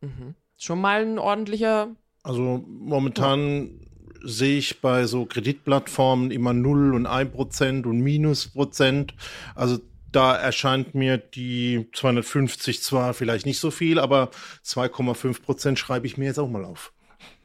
Mhm. 0.00 0.34
Schon 0.56 0.80
mal 0.80 1.02
ein 1.02 1.18
ordentlicher. 1.18 1.88
Also 2.22 2.64
momentan 2.66 3.80
sehe 4.24 4.58
ich 4.58 4.80
bei 4.80 5.06
so 5.06 5.26
Kreditplattformen 5.26 6.30
immer 6.30 6.52
0 6.52 6.94
und 6.94 7.06
1 7.06 7.32
Prozent 7.32 7.86
und 7.86 8.00
Minus 8.00 8.48
Prozent. 8.48 9.14
Also 9.54 9.78
da 10.10 10.36
erscheint 10.36 10.94
mir 10.94 11.18
die 11.18 11.88
250 11.92 12.82
zwar 12.82 13.14
vielleicht 13.14 13.46
nicht 13.46 13.58
so 13.58 13.70
viel, 13.70 13.98
aber 13.98 14.30
2,5 14.64 15.42
Prozent 15.42 15.78
schreibe 15.78 16.06
ich 16.06 16.18
mir 16.18 16.26
jetzt 16.26 16.38
auch 16.38 16.48
mal 16.48 16.64
auf. 16.64 16.92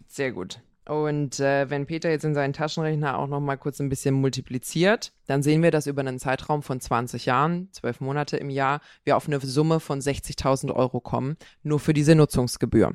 Sehr 0.07 0.31
gut. 0.31 0.59
Und 0.87 1.41
äh, 1.41 1.69
wenn 1.69 1.85
Peter 1.85 2.09
jetzt 2.09 2.23
in 2.23 2.33
seinen 2.33 2.53
Taschenrechner 2.53 3.17
auch 3.17 3.27
noch 3.27 3.41
mal 3.41 3.57
kurz 3.57 3.81
ein 3.81 3.89
bisschen 3.89 4.15
multipliziert, 4.15 5.11
dann 5.25 5.43
sehen 5.43 5.61
wir, 5.61 5.71
dass 5.71 5.85
über 5.85 5.99
einen 5.99 6.17
Zeitraum 6.17 6.63
von 6.63 6.79
20 6.79 7.25
Jahren, 7.25 7.67
12 7.73 7.99
Monate 7.99 8.37
im 8.37 8.49
Jahr, 8.49 8.79
wir 9.03 9.17
auf 9.17 9.27
eine 9.27 9.39
Summe 9.41 9.81
von 9.81 9.99
60.000 9.99 10.73
Euro 10.73 11.01
kommen, 11.01 11.35
nur 11.61 11.81
für 11.81 11.93
diese 11.93 12.15
Nutzungsgebühr. 12.15 12.93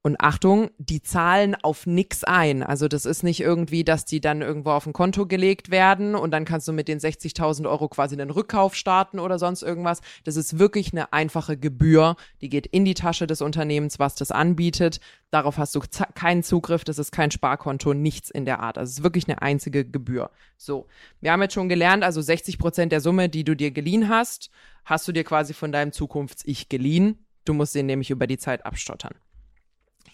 Und 0.00 0.20
Achtung, 0.20 0.70
die 0.78 1.02
zahlen 1.02 1.56
auf 1.56 1.84
nix 1.84 2.22
ein. 2.22 2.62
Also 2.62 2.86
das 2.86 3.04
ist 3.04 3.24
nicht 3.24 3.40
irgendwie, 3.40 3.82
dass 3.82 4.04
die 4.04 4.20
dann 4.20 4.42
irgendwo 4.42 4.70
auf 4.70 4.86
ein 4.86 4.92
Konto 4.92 5.26
gelegt 5.26 5.70
werden 5.70 6.14
und 6.14 6.30
dann 6.30 6.44
kannst 6.44 6.68
du 6.68 6.72
mit 6.72 6.86
den 6.86 7.00
60.000 7.00 7.68
Euro 7.68 7.88
quasi 7.88 8.14
einen 8.14 8.30
Rückkauf 8.30 8.76
starten 8.76 9.18
oder 9.18 9.40
sonst 9.40 9.62
irgendwas. 9.62 10.00
Das 10.22 10.36
ist 10.36 10.60
wirklich 10.60 10.92
eine 10.92 11.12
einfache 11.12 11.56
Gebühr. 11.56 12.14
Die 12.40 12.48
geht 12.48 12.68
in 12.68 12.84
die 12.84 12.94
Tasche 12.94 13.26
des 13.26 13.42
Unternehmens, 13.42 13.98
was 13.98 14.14
das 14.14 14.30
anbietet. 14.30 15.00
Darauf 15.32 15.58
hast 15.58 15.74
du 15.74 15.80
keinen 16.14 16.44
Zugriff. 16.44 16.84
Das 16.84 16.98
ist 16.98 17.10
kein 17.10 17.32
Sparkonto, 17.32 17.92
nichts 17.92 18.30
in 18.30 18.44
der 18.44 18.60
Art. 18.60 18.78
Also 18.78 18.90
es 18.90 18.98
ist 18.98 19.04
wirklich 19.04 19.28
eine 19.28 19.42
einzige 19.42 19.84
Gebühr. 19.84 20.30
So. 20.56 20.86
Wir 21.20 21.32
haben 21.32 21.42
jetzt 21.42 21.54
schon 21.54 21.68
gelernt, 21.68 22.04
also 22.04 22.22
60 22.22 22.58
Prozent 22.58 22.92
der 22.92 23.00
Summe, 23.00 23.28
die 23.28 23.42
du 23.42 23.56
dir 23.56 23.72
geliehen 23.72 24.08
hast, 24.08 24.50
hast 24.84 25.08
du 25.08 25.12
dir 25.12 25.24
quasi 25.24 25.54
von 25.54 25.72
deinem 25.72 25.90
Zukunfts-Ich 25.90 26.68
geliehen. 26.68 27.26
Du 27.44 27.52
musst 27.52 27.74
den 27.74 27.86
nämlich 27.86 28.10
über 28.10 28.28
die 28.28 28.38
Zeit 28.38 28.64
abstottern. 28.64 29.14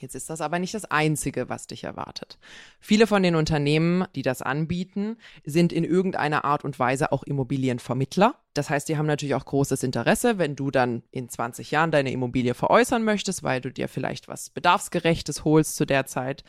Jetzt 0.04 0.14
ist 0.14 0.28
das 0.28 0.42
aber 0.42 0.58
nicht 0.58 0.74
das 0.74 0.84
Einzige, 0.84 1.48
was 1.48 1.66
dich 1.66 1.84
erwartet. 1.84 2.36
Viele 2.78 3.06
von 3.06 3.22
den 3.22 3.36
Unternehmen, 3.36 4.04
die 4.14 4.20
das 4.20 4.42
anbieten, 4.42 5.16
sind 5.46 5.72
in 5.72 5.82
irgendeiner 5.82 6.44
Art 6.44 6.62
und 6.62 6.78
Weise 6.78 7.10
auch 7.10 7.22
Immobilienvermittler. 7.22 8.34
Das 8.52 8.68
heißt, 8.68 8.86
die 8.86 8.98
haben 8.98 9.06
natürlich 9.06 9.34
auch 9.34 9.46
großes 9.46 9.82
Interesse, 9.82 10.36
wenn 10.36 10.56
du 10.56 10.70
dann 10.70 11.04
in 11.10 11.30
20 11.30 11.70
Jahren 11.70 11.90
deine 11.90 12.12
Immobilie 12.12 12.52
veräußern 12.52 13.02
möchtest, 13.02 13.44
weil 13.44 13.62
du 13.62 13.72
dir 13.72 13.88
vielleicht 13.88 14.28
was 14.28 14.50
Bedarfsgerechtes 14.50 15.42
holst 15.46 15.74
zu 15.74 15.86
der 15.86 16.04
Zeit, 16.04 16.44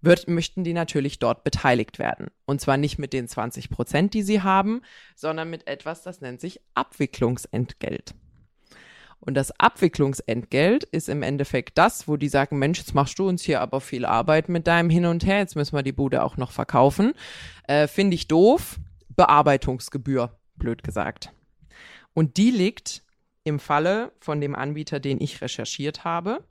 wird, 0.00 0.28
möchten 0.28 0.62
die 0.62 0.72
natürlich 0.72 1.18
dort 1.18 1.42
beteiligt 1.42 1.98
werden. 1.98 2.28
Und 2.46 2.60
zwar 2.60 2.76
nicht 2.76 3.00
mit 3.00 3.12
den 3.12 3.26
20 3.26 3.70
Prozent, 3.70 4.14
die 4.14 4.22
sie 4.22 4.42
haben, 4.42 4.82
sondern 5.16 5.50
mit 5.50 5.66
etwas, 5.66 6.04
das 6.04 6.20
nennt 6.20 6.40
sich 6.40 6.60
Abwicklungsentgelt. 6.74 8.14
Und 9.20 9.34
das 9.34 9.52
Abwicklungsentgelt 9.60 10.84
ist 10.84 11.08
im 11.08 11.22
Endeffekt 11.22 11.76
das, 11.76 12.08
wo 12.08 12.16
die 12.16 12.28
sagen, 12.28 12.58
Mensch, 12.58 12.78
jetzt 12.78 12.94
machst 12.94 13.18
du 13.18 13.28
uns 13.28 13.42
hier 13.42 13.60
aber 13.60 13.80
viel 13.80 14.06
Arbeit 14.06 14.48
mit 14.48 14.66
deinem 14.66 14.88
Hin 14.88 15.04
und 15.04 15.26
Her, 15.26 15.38
jetzt 15.38 15.56
müssen 15.56 15.76
wir 15.76 15.82
die 15.82 15.92
Bude 15.92 16.24
auch 16.24 16.36
noch 16.36 16.52
verkaufen. 16.52 17.12
Äh, 17.68 17.86
Finde 17.86 18.14
ich 18.14 18.28
doof. 18.28 18.80
Bearbeitungsgebühr, 19.16 20.38
blöd 20.56 20.82
gesagt. 20.82 21.32
Und 22.14 22.38
die 22.38 22.50
liegt 22.50 23.02
im 23.44 23.58
Falle 23.58 24.12
von 24.20 24.40
dem 24.40 24.54
Anbieter, 24.54 25.00
den 25.00 25.20
ich 25.20 25.42
recherchiert 25.42 26.04
habe, 26.04 26.44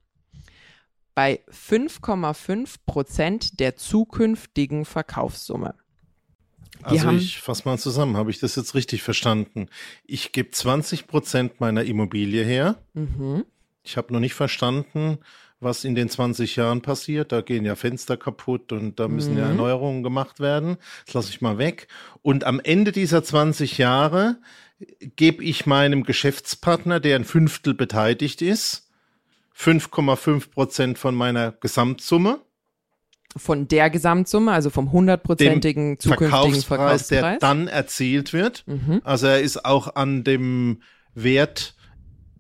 bei 1.16 1.42
5,5 1.50 2.76
Prozent 2.86 3.60
der 3.60 3.76
zukünftigen 3.76 4.86
Verkaufssumme. 4.86 5.76
Also 6.84 7.10
ich 7.12 7.40
fasse 7.40 7.64
mal 7.66 7.78
zusammen, 7.78 8.18
habe 8.18 8.32
ich 8.32 8.40
das 8.40 8.56
jetzt 8.56 8.76
richtig 8.76 9.02
verstanden? 9.04 9.68
Ich 10.06 10.32
gebe 10.32 10.52
20 10.52 11.08
Prozent 11.08 11.60
meiner 11.60 11.84
Immobilie 11.84 12.44
her. 12.44 12.78
Mhm. 12.94 13.46
Ich 13.84 13.98
habe 13.98 14.14
noch 14.14 14.20
nicht 14.20 14.34
verstanden, 14.34 15.20
was 15.60 15.84
in 15.84 15.96
den 15.96 16.10
20 16.10 16.56
Jahren 16.56 16.82
passiert. 16.82 17.32
Da 17.32 17.42
gehen 17.42 17.66
ja 17.66 17.76
Fenster 17.76 18.18
kaputt 18.18 18.72
und 18.72 19.00
da 19.00 19.08
müssen 19.08 19.34
mhm. 19.34 19.40
ja 19.40 19.48
Erneuerungen 19.48 20.04
gemacht 20.04 20.40
werden. 20.40 20.78
Das 21.06 21.16
lasse 21.16 21.30
ich 21.32 21.42
mal 21.42 21.58
weg. 21.58 21.88
Und 22.22 22.44
am 22.44 22.60
Ende 22.60 22.92
dieser 22.92 23.24
20 23.24 23.78
Jahre 23.78 24.38
gebe 25.16 25.44
ich 25.44 25.66
meinem 25.66 26.04
Geschäftspartner, 26.04 27.00
der 27.00 27.18
ein 27.18 27.26
Fünftel 27.26 27.74
beteiligt 27.74 28.42
ist, 28.42 28.90
5,5 29.58 30.52
Prozent 30.52 30.98
von 30.98 31.16
meiner 31.16 31.52
Gesamtsumme 31.52 32.40
von 33.38 33.68
der 33.68 33.90
Gesamtsumme, 33.90 34.52
also 34.52 34.70
vom 34.70 34.92
hundertprozentigen 34.92 36.00
zukünftigen 36.00 36.30
Verkaufspreis, 36.30 36.66
Verkaufspreis, 36.66 37.08
der 37.08 37.38
dann 37.40 37.68
erzielt 37.68 38.34
wird. 38.34 38.64
Mhm. 38.66 39.02
Also 39.04 39.28
er 39.28 39.42
ist 39.42 39.66
auch 39.66 39.96
an 39.96 40.24
dem 40.24 40.82
Wert 41.14 41.76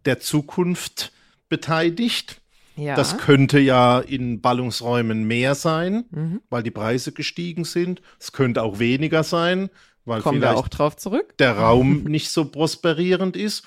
der 0.06 0.20
Zukunft 0.20 1.12
beteiligt. 1.48 2.42
Ja. 2.76 2.96
Das 2.96 3.18
könnte 3.18 3.60
ja 3.60 4.00
in 4.00 4.40
Ballungsräumen 4.40 5.26
mehr 5.26 5.54
sein, 5.54 6.06
mhm. 6.12 6.42
weil 6.50 6.64
die 6.64 6.72
Preise 6.72 7.12
gestiegen 7.12 7.66
sind. 7.66 8.02
Es 8.20 8.32
könnte 8.32 8.64
auch 8.64 8.80
weniger 8.80 9.24
sein, 9.24 9.70
weil 10.10 10.22
Kommen 10.22 10.42
wir 10.42 10.50
vielleicht 10.50 10.64
auch 10.64 10.68
drauf 10.68 10.98
zurück. 10.98 11.38
der 11.38 11.58
Raum 11.58 12.04
nicht 12.08 12.32
so 12.32 12.46
prosperierend 12.46 13.38
ist. 13.38 13.64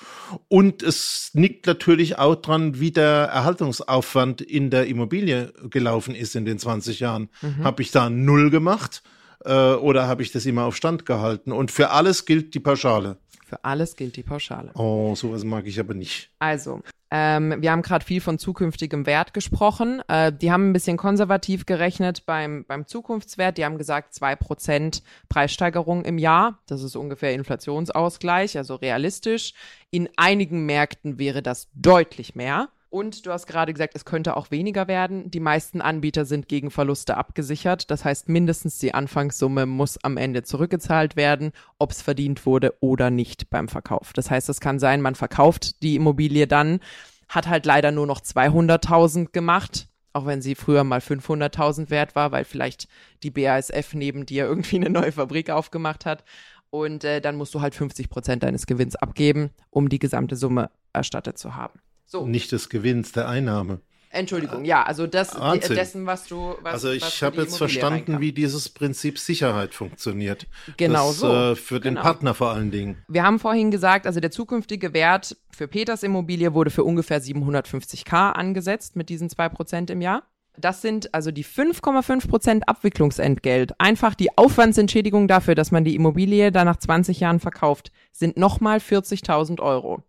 Und 0.47 0.83
es 0.83 1.31
nickt 1.33 1.65
natürlich 1.65 2.19
auch 2.19 2.35
dran, 2.35 2.79
wie 2.79 2.91
der 2.91 3.29
Erhaltungsaufwand 3.33 4.41
in 4.41 4.69
der 4.69 4.85
Immobilie 4.87 5.51
gelaufen 5.69 6.13
ist 6.13 6.35
in 6.35 6.45
den 6.45 6.59
20 6.59 6.99
Jahren. 6.99 7.29
Mhm. 7.41 7.63
Habe 7.63 7.81
ich 7.81 7.91
da 7.91 8.09
null 8.09 8.49
gemacht 8.51 9.01
äh, 9.45 9.73
oder 9.73 10.07
habe 10.07 10.21
ich 10.21 10.31
das 10.31 10.45
immer 10.45 10.65
auf 10.65 10.75
Stand 10.75 11.05
gehalten? 11.05 11.51
Und 11.51 11.71
für 11.71 11.89
alles 11.89 12.25
gilt 12.25 12.53
die 12.53 12.59
Pauschale. 12.59 13.17
Für 13.45 13.63
alles 13.63 13.95
gilt 13.95 14.15
die 14.15 14.23
Pauschale. 14.23 14.71
Oh, 14.75 15.13
sowas 15.15 15.43
mag 15.43 15.67
ich 15.67 15.79
aber 15.79 15.93
nicht. 15.93 16.29
Also, 16.39 16.81
ähm, 17.15 17.53
wir 17.59 17.71
haben 17.71 17.83
gerade 17.83 18.03
viel 18.03 18.21
von 18.21 18.39
zukünftigem 18.39 19.05
Wert 19.05 19.35
gesprochen. 19.35 20.01
Äh, 20.07 20.33
die 20.33 20.51
haben 20.51 20.71
ein 20.71 20.73
bisschen 20.73 20.97
konservativ 20.97 21.67
gerechnet 21.67 22.25
beim, 22.25 22.65
beim 22.65 22.87
Zukunftswert. 22.87 23.59
Die 23.59 23.65
haben 23.65 23.77
gesagt 23.77 24.15
2% 24.15 25.03
Preissteigerung 25.29 26.05
im 26.05 26.17
Jahr. 26.17 26.57
Das 26.65 26.81
ist 26.81 26.95
ungefähr 26.95 27.35
Inflationsausgleich, 27.35 28.57
also 28.57 28.73
realistisch. 28.73 29.53
In 29.91 30.09
einigen 30.17 30.65
Märkten 30.65 31.19
wäre 31.19 31.43
das 31.43 31.69
deutlich 31.75 32.33
mehr. 32.33 32.69
Und 32.93 33.25
du 33.25 33.31
hast 33.31 33.47
gerade 33.47 33.73
gesagt, 33.73 33.95
es 33.95 34.05
könnte 34.05 34.37
auch 34.37 34.51
weniger 34.51 34.87
werden. 34.87 35.31
Die 35.31 35.39
meisten 35.39 35.81
Anbieter 35.81 36.25
sind 36.25 36.47
gegen 36.47 36.69
Verluste 36.69 37.17
abgesichert. 37.17 37.89
Das 37.89 38.05
heißt, 38.05 38.29
mindestens 38.29 38.77
die 38.77 38.93
Anfangssumme 38.93 39.65
muss 39.65 39.97
am 40.03 40.15
Ende 40.15 40.43
zurückgezahlt 40.43 41.15
werden, 41.15 41.53
ob 41.79 41.89
es 41.89 42.03
verdient 42.03 42.45
wurde 42.45 42.75
oder 42.81 43.09
nicht 43.09 43.49
beim 43.49 43.67
Verkauf. 43.67 44.13
Das 44.13 44.29
heißt, 44.29 44.47
es 44.47 44.59
kann 44.59 44.77
sein, 44.77 45.01
man 45.01 45.15
verkauft 45.15 45.81
die 45.81 45.95
Immobilie 45.95 46.45
dann, 46.45 46.81
hat 47.29 47.47
halt 47.47 47.65
leider 47.65 47.91
nur 47.91 48.05
noch 48.05 48.21
200.000 48.21 49.31
gemacht, 49.31 49.87
auch 50.13 50.27
wenn 50.27 50.43
sie 50.43 50.53
früher 50.53 50.83
mal 50.83 50.99
500.000 50.99 51.89
wert 51.89 52.15
war, 52.15 52.31
weil 52.31 52.45
vielleicht 52.45 52.87
die 53.23 53.31
BASF 53.31 53.95
neben 53.95 54.27
dir 54.27 54.45
irgendwie 54.45 54.75
eine 54.75 54.91
neue 54.91 55.13
Fabrik 55.13 55.49
aufgemacht 55.49 56.05
hat. 56.05 56.23
Und 56.69 57.03
äh, 57.05 57.21
dann 57.21 57.37
musst 57.37 57.55
du 57.55 57.61
halt 57.61 57.73
50 57.73 58.11
Prozent 58.11 58.43
deines 58.43 58.67
Gewinns 58.67 58.95
abgeben, 58.95 59.49
um 59.71 59.89
die 59.89 59.97
gesamte 59.97 60.35
Summe 60.35 60.69
erstattet 60.93 61.39
zu 61.39 61.55
haben. 61.55 61.79
So. 62.13 62.27
Nicht 62.27 62.51
des 62.51 62.69
Gewinns, 62.69 63.11
der 63.11 63.27
Einnahme. 63.27 63.81
Entschuldigung, 64.11 64.63
ja, 64.65 64.83
also 64.83 65.07
das 65.07 65.33
Wahnsinn. 65.35 65.75
dessen, 65.75 66.05
was 66.05 66.27
du. 66.27 66.53
Was, 66.61 66.73
Also 66.73 66.91
ich 66.91 67.23
habe 67.23 67.41
jetzt 67.41 67.57
verstanden, 67.57 68.11
reinkam. 68.11 68.21
wie 68.21 68.31
dieses 68.31 68.69
Prinzip 68.69 69.17
Sicherheit 69.17 69.73
funktioniert. 69.73 70.45
Genau 70.77 71.07
das, 71.07 71.19
so. 71.19 71.33
Äh, 71.33 71.55
für 71.55 71.79
den 71.79 71.95
Genau. 71.95 72.01
Partner 72.03 72.35
vor 72.35 72.51
allen 72.51 72.69
Dingen. 72.69 73.03
Wir 73.07 73.23
haben 73.23 73.39
vorhin 73.39 73.71
gesagt, 73.71 74.05
also 74.05 74.19
der 74.19 74.29
zukünftige 74.29 74.93
Wert 74.93 75.35
für 75.49 75.67
Peters 75.67 76.03
Immobilie 76.03 76.53
wurde 76.53 76.69
für 76.69 76.83
ungefähr 76.83 77.19
750k 77.19 78.33
angesetzt 78.33 78.95
mit 78.95 79.09
diesen 79.09 79.29
2% 79.29 79.89
im 79.89 80.01
Jahr. 80.01 80.21
Das 80.55 80.83
sind 80.83 81.11
also 81.15 81.31
die 81.31 81.43
5,5% 81.43 82.61
Abwicklungsentgelt. 82.67 83.71
Einfach 83.79 84.13
die 84.13 84.37
Aufwandsentschädigung 84.37 85.27
dafür, 85.27 85.55
dass 85.55 85.71
man 85.71 85.83
die 85.83 85.95
Immobilie 85.95 86.51
dann 86.51 86.67
nach 86.67 86.77
20 86.77 87.19
Jahren 87.19 87.39
verkauft, 87.39 87.91
sind 88.11 88.37
nochmal 88.37 88.77
40.000 88.77 89.59
Euro. 89.59 90.03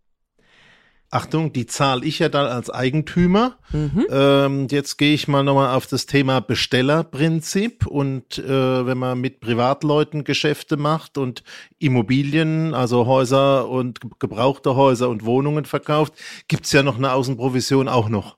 Achtung, 1.11 1.53
die 1.53 1.67
zahle 1.67 2.05
ich 2.05 2.19
ja 2.19 2.29
dann 2.29 2.47
als 2.47 2.71
Eigentümer. 2.71 3.57
Mhm. 3.71 4.07
Ähm, 4.11 4.67
jetzt 4.71 4.97
gehe 4.97 5.15
ich 5.15 5.29
mal 5.29 5.45
nochmal 5.45 5.77
auf 5.77 5.87
das 5.87 6.07
Thema 6.07 6.41
Bestellerprinzip 6.41 7.87
und 7.87 8.39
äh, 8.39 8.87
wenn 8.87 8.99
man 8.99 9.21
mit 9.21 9.41
Privatleuten 9.41 10.25
Geschäfte 10.25 10.77
macht 10.77 11.19
und 11.19 11.45
Immobilien, 11.79 12.75
also 12.75 13.07
Häuser 13.07 13.69
und 13.69 14.01
ge- 14.01 14.11
gebrauchte 14.19 14.75
Häuser 14.75 15.09
und 15.09 15.25
Wohnungen 15.25 15.65
verkauft, 15.67 16.15
gibt's 16.49 16.73
ja 16.73 16.83
noch 16.83 16.97
eine 16.97 17.13
Außenprovision 17.13 17.89
auch 17.89 18.09
noch. 18.09 18.37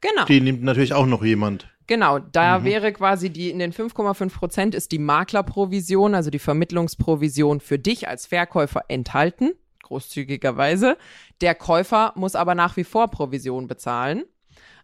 Genau. 0.00 0.24
Die 0.24 0.40
nimmt 0.40 0.62
natürlich 0.62 0.94
auch 0.94 1.06
noch 1.06 1.22
jemand. 1.24 1.68
Genau, 1.86 2.18
da 2.18 2.64
wäre 2.64 2.92
quasi 2.92 3.30
die 3.30 3.48
in 3.50 3.58
den 3.58 3.72
5,5 3.72 4.34
Prozent 4.34 4.74
ist 4.74 4.92
die 4.92 4.98
Maklerprovision, 4.98 6.14
also 6.14 6.30
die 6.30 6.38
Vermittlungsprovision 6.38 7.60
für 7.60 7.78
dich 7.78 8.08
als 8.08 8.26
Verkäufer 8.26 8.82
enthalten, 8.88 9.52
großzügigerweise. 9.88 10.96
Der 11.40 11.54
Käufer 11.54 12.12
muss 12.14 12.34
aber 12.34 12.54
nach 12.54 12.76
wie 12.76 12.84
vor 12.84 13.08
Provision 13.08 13.66
bezahlen. 13.66 14.24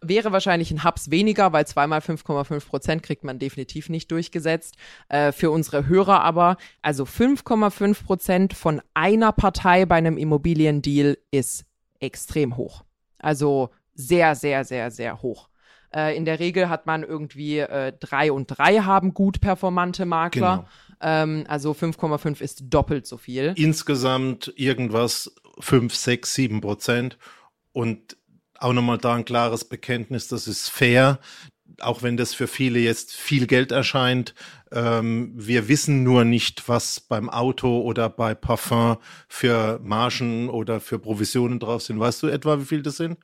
Wäre 0.01 0.31
wahrscheinlich 0.31 0.71
ein 0.71 0.83
Haps 0.83 1.09
weniger, 1.09 1.53
weil 1.53 1.65
zweimal 1.65 1.99
5,5 1.99 2.67
Prozent 2.67 3.03
kriegt 3.03 3.23
man 3.23 3.39
definitiv 3.39 3.89
nicht 3.89 4.11
durchgesetzt. 4.11 4.75
Äh, 5.09 5.31
für 5.31 5.51
unsere 5.51 5.87
Hörer 5.87 6.21
aber, 6.21 6.57
also 6.81 7.05
5,5 7.05 8.03
Prozent 8.03 8.53
von 8.53 8.81
einer 8.93 9.31
Partei 9.31 9.85
bei 9.85 9.95
einem 9.95 10.17
Immobiliendeal 10.17 11.17
ist 11.31 11.65
extrem 11.99 12.57
hoch. 12.57 12.83
Also 13.17 13.69
sehr, 13.93 14.35
sehr, 14.35 14.65
sehr, 14.65 14.91
sehr 14.91 15.21
hoch. 15.21 15.49
Äh, 15.95 16.17
in 16.17 16.25
der 16.25 16.39
Regel 16.39 16.67
hat 16.67 16.85
man 16.85 17.03
irgendwie 17.03 17.59
äh, 17.59 17.93
drei 17.97 18.31
und 18.31 18.47
drei 18.47 18.79
haben 18.79 19.13
gut 19.13 19.39
performante 19.39 20.05
Makler. 20.05 20.67
Ähm, 21.01 21.45
also 21.47 21.71
5,5 21.71 22.41
ist 22.41 22.63
doppelt 22.65 23.07
so 23.07 23.17
viel. 23.17 23.53
Insgesamt 23.55 24.51
irgendwas 24.57 25.33
5, 25.59 25.95
6, 25.95 26.33
7 26.33 26.61
Prozent. 26.61 27.17
Und 27.71 28.17
auch 28.59 28.73
nochmal 28.73 28.97
da 28.97 29.15
ein 29.15 29.25
klares 29.25 29.65
Bekenntnis, 29.65 30.27
das 30.27 30.47
ist 30.47 30.69
fair, 30.69 31.19
auch 31.79 32.03
wenn 32.03 32.15
das 32.15 32.33
für 32.33 32.47
viele 32.47 32.79
jetzt 32.79 33.13
viel 33.13 33.47
Geld 33.47 33.71
erscheint. 33.71 34.33
Ähm, 34.71 35.33
wir 35.35 35.67
wissen 35.67 36.03
nur 36.03 36.25
nicht, 36.25 36.67
was 36.67 36.99
beim 36.99 37.29
Auto 37.29 37.81
oder 37.81 38.09
bei 38.09 38.33
Parfum 38.33 38.97
für 39.27 39.79
Margen 39.83 40.49
oder 40.49 40.79
für 40.79 40.99
Provisionen 40.99 41.59
drauf 41.59 41.83
sind. 41.83 41.99
Weißt 41.99 42.23
du 42.23 42.27
etwa, 42.27 42.59
wie 42.59 42.65
viel 42.65 42.81
das 42.81 42.97
sind? 42.97 43.17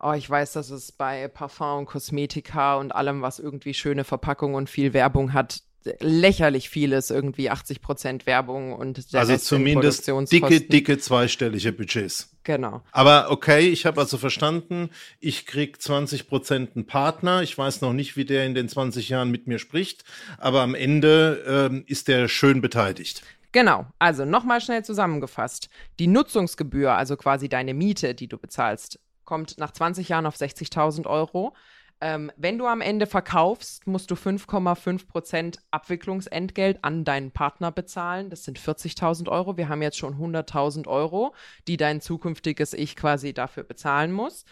Oh, 0.00 0.12
ich 0.12 0.28
weiß, 0.28 0.52
dass 0.52 0.70
es 0.70 0.92
bei 0.92 1.26
Parfum 1.28 1.80
und 1.80 1.86
Kosmetika 1.86 2.76
und 2.76 2.94
allem, 2.94 3.20
was 3.20 3.38
irgendwie 3.38 3.74
schöne 3.74 4.04
Verpackung 4.04 4.54
und 4.54 4.70
viel 4.70 4.92
Werbung 4.92 5.32
hat, 5.32 5.62
lächerlich 6.00 6.68
viel 6.68 6.92
ist, 6.92 7.10
irgendwie 7.10 7.50
80 7.50 7.80
Prozent 7.80 8.26
Werbung 8.26 8.72
und 8.72 9.12
der 9.12 9.20
also 9.20 9.32
Rest 9.32 9.46
zumindest 9.46 10.06
dicke, 10.30 10.60
dicke 10.60 10.98
zweistellige 10.98 11.72
Budgets. 11.72 12.30
Genau. 12.44 12.82
Aber 12.92 13.30
okay, 13.30 13.68
ich 13.68 13.86
habe 13.86 14.00
also 14.00 14.18
verstanden, 14.18 14.90
ich 15.20 15.46
krieg 15.46 15.80
20 15.80 16.28
Prozent 16.28 16.70
einen 16.74 16.86
Partner. 16.86 17.42
Ich 17.42 17.56
weiß 17.56 17.80
noch 17.80 17.92
nicht, 17.92 18.16
wie 18.16 18.24
der 18.24 18.46
in 18.46 18.54
den 18.54 18.68
20 18.68 19.08
Jahren 19.08 19.30
mit 19.30 19.46
mir 19.46 19.58
spricht, 19.58 20.04
aber 20.38 20.62
am 20.62 20.74
Ende 20.74 21.44
ähm, 21.70 21.84
ist 21.86 22.08
der 22.08 22.28
schön 22.28 22.60
beteiligt. 22.60 23.22
Genau, 23.52 23.86
also 23.98 24.24
nochmal 24.24 24.60
schnell 24.60 24.84
zusammengefasst. 24.84 25.70
Die 25.98 26.06
Nutzungsgebühr, 26.06 26.92
also 26.92 27.16
quasi 27.16 27.48
deine 27.48 27.72
Miete, 27.72 28.14
die 28.14 28.28
du 28.28 28.36
bezahlst, 28.36 28.98
kommt 29.28 29.58
nach 29.58 29.72
20 29.72 30.08
Jahren 30.08 30.24
auf 30.24 30.36
60.000 30.36 31.06
Euro. 31.06 31.54
Ähm, 32.00 32.32
wenn 32.38 32.56
du 32.56 32.66
am 32.66 32.80
Ende 32.80 33.06
verkaufst, 33.06 33.86
musst 33.86 34.10
du 34.10 34.14
5,5 34.14 35.06
Prozent 35.06 35.58
Abwicklungsentgelt 35.70 36.82
an 36.82 37.04
deinen 37.04 37.30
Partner 37.30 37.70
bezahlen. 37.70 38.30
Das 38.30 38.44
sind 38.44 38.58
40.000 38.58 39.28
Euro. 39.28 39.58
Wir 39.58 39.68
haben 39.68 39.82
jetzt 39.82 39.98
schon 39.98 40.14
100.000 40.14 40.86
Euro, 40.86 41.34
die 41.66 41.76
dein 41.76 42.00
zukünftiges 42.00 42.72
Ich 42.72 42.96
quasi 42.96 43.34
dafür 43.34 43.64
bezahlen 43.64 44.12
muss. 44.12 44.46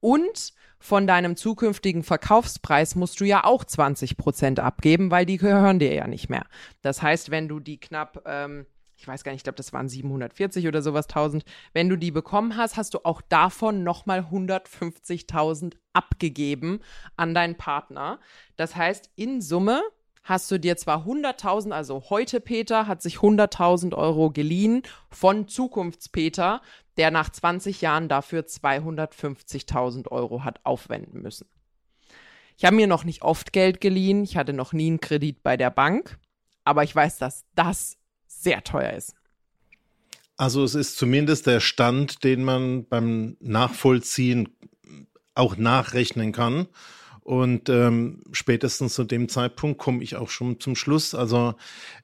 Und 0.00 0.52
von 0.78 1.06
deinem 1.06 1.34
zukünftigen 1.34 2.02
Verkaufspreis 2.02 2.96
musst 2.96 3.20
du 3.20 3.24
ja 3.24 3.44
auch 3.44 3.64
20 3.64 4.18
Prozent 4.18 4.60
abgeben, 4.60 5.10
weil 5.10 5.24
die 5.24 5.38
gehören 5.38 5.78
dir 5.78 5.94
ja 5.94 6.06
nicht 6.06 6.28
mehr. 6.28 6.44
Das 6.82 7.00
heißt, 7.00 7.30
wenn 7.30 7.48
du 7.48 7.60
die 7.60 7.80
knapp, 7.80 8.22
ähm, 8.26 8.66
ich 8.98 9.06
weiß 9.06 9.22
gar 9.22 9.30
nicht, 9.30 9.40
ich 9.40 9.44
glaube, 9.44 9.56
das 9.56 9.72
waren 9.72 9.88
740 9.88 10.66
oder 10.66 10.82
sowas 10.82 11.06
1000, 11.06 11.44
wenn 11.72 11.88
du 11.88 11.96
die 11.96 12.10
bekommen 12.10 12.56
hast, 12.56 12.76
hast 12.76 12.94
du 12.94 13.04
auch 13.04 13.22
davon 13.22 13.84
nochmal 13.84 14.26
150.000 14.30 15.74
abgegeben 15.92 16.80
an 17.16 17.32
deinen 17.32 17.56
Partner. 17.56 18.18
Das 18.56 18.74
heißt, 18.74 19.10
in 19.14 19.40
Summe 19.40 19.82
hast 20.24 20.50
du 20.50 20.58
dir 20.58 20.76
zwar 20.76 21.06
100.000, 21.06 21.70
also 21.70 22.10
heute 22.10 22.40
Peter 22.40 22.88
hat 22.88 23.00
sich 23.00 23.18
100.000 23.18 23.94
Euro 23.94 24.30
geliehen 24.30 24.82
von 25.10 25.46
Zukunftspeter, 25.46 26.60
der 26.96 27.12
nach 27.12 27.30
20 27.30 27.80
Jahren 27.80 28.08
dafür 28.08 28.42
250.000 28.42 30.08
Euro 30.08 30.42
hat 30.42 30.58
aufwenden 30.66 31.22
müssen. 31.22 31.48
Ich 32.56 32.64
habe 32.64 32.74
mir 32.74 32.88
noch 32.88 33.04
nicht 33.04 33.22
oft 33.22 33.52
Geld 33.52 33.80
geliehen, 33.80 34.24
ich 34.24 34.36
hatte 34.36 34.52
noch 34.52 34.72
nie 34.72 34.88
einen 34.88 35.00
Kredit 35.00 35.44
bei 35.44 35.56
der 35.56 35.70
Bank, 35.70 36.18
aber 36.64 36.82
ich 36.82 36.94
weiß, 36.94 37.18
dass 37.18 37.44
das 37.54 37.96
sehr 38.42 38.62
teuer 38.64 38.92
ist. 38.92 39.14
Also 40.36 40.62
es 40.62 40.74
ist 40.74 40.96
zumindest 40.96 41.46
der 41.46 41.60
Stand, 41.60 42.22
den 42.22 42.44
man 42.44 42.86
beim 42.86 43.36
Nachvollziehen 43.40 44.48
auch 45.34 45.56
nachrechnen 45.56 46.32
kann. 46.32 46.68
Und 47.22 47.68
ähm, 47.68 48.22
spätestens 48.32 48.94
zu 48.94 49.04
dem 49.04 49.28
Zeitpunkt 49.28 49.78
komme 49.78 50.02
ich 50.02 50.16
auch 50.16 50.30
schon 50.30 50.60
zum 50.60 50.76
Schluss. 50.76 51.14
Also 51.14 51.54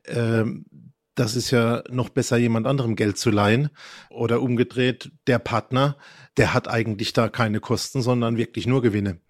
ähm, 0.07 0.67
das 1.15 1.37
ist 1.37 1.51
ja 1.51 1.83
noch 1.91 2.09
besser, 2.09 2.37
jemand 2.37 2.67
anderem 2.67 2.97
Geld 2.97 3.19
zu 3.19 3.31
leihen. 3.31 3.71
Oder 4.11 4.43
umgedreht, 4.43 5.13
der 5.27 5.39
Partner, 5.39 5.97
der 6.37 6.53
hat 6.53 6.69
eigentlich 6.69 7.13
da 7.13 7.29
keine 7.29 7.61
Kosten, 7.61 8.03
sondern 8.03 8.37
wirklich 8.37 8.67
nur 8.67 8.83
Gewinne. 8.83 9.21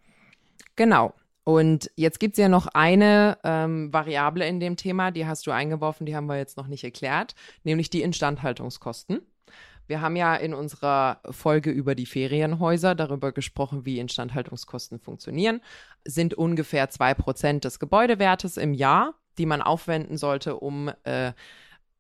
Genau. 0.77 1.15
Und 1.45 1.91
jetzt 1.95 2.21
gibt's 2.21 2.39
ja 2.39 2.49
noch 2.49 2.67
eine 2.69 3.39
ähm, 3.45 3.93
Variable 3.93 4.47
in 4.47 4.61
dem 4.61 4.77
Thema, 4.77 5.11
die 5.11 5.27
hast 5.27 5.47
du 5.47 5.51
eingeworfen, 5.51 6.07
die 6.07 6.17
haben 6.17 6.27
wir 6.27 6.39
jetzt 6.39 6.57
noch 6.57 6.67
nicht 6.67 6.85
erklärt, 6.85 7.35
nämlich 7.65 7.91
die 7.91 8.03
Instandhaltungskosten. 8.03 9.21
Wir 9.87 10.01
haben 10.01 10.17
ja 10.17 10.35
in 10.35 10.55
unserer 10.55 11.21
Folge 11.31 11.71
über 11.71 11.95
die 11.95 12.07
Ferienhäuser 12.07 12.95
darüber 12.95 13.33
gesprochen, 13.33 13.85
wie 13.85 13.99
Instandhaltungskosten 13.99 14.99
funktionieren. 14.99 15.61
Sind 16.07 16.33
ungefähr 16.33 16.89
zwei 16.89 17.13
Prozent 17.13 17.65
des 17.65 17.79
Gebäudewertes 17.79 18.57
im 18.57 18.73
Jahr, 18.73 19.15
die 19.37 19.45
man 19.45 19.61
aufwenden 19.61 20.17
sollte, 20.17 20.57
um 20.57 20.91
äh, 21.05 21.33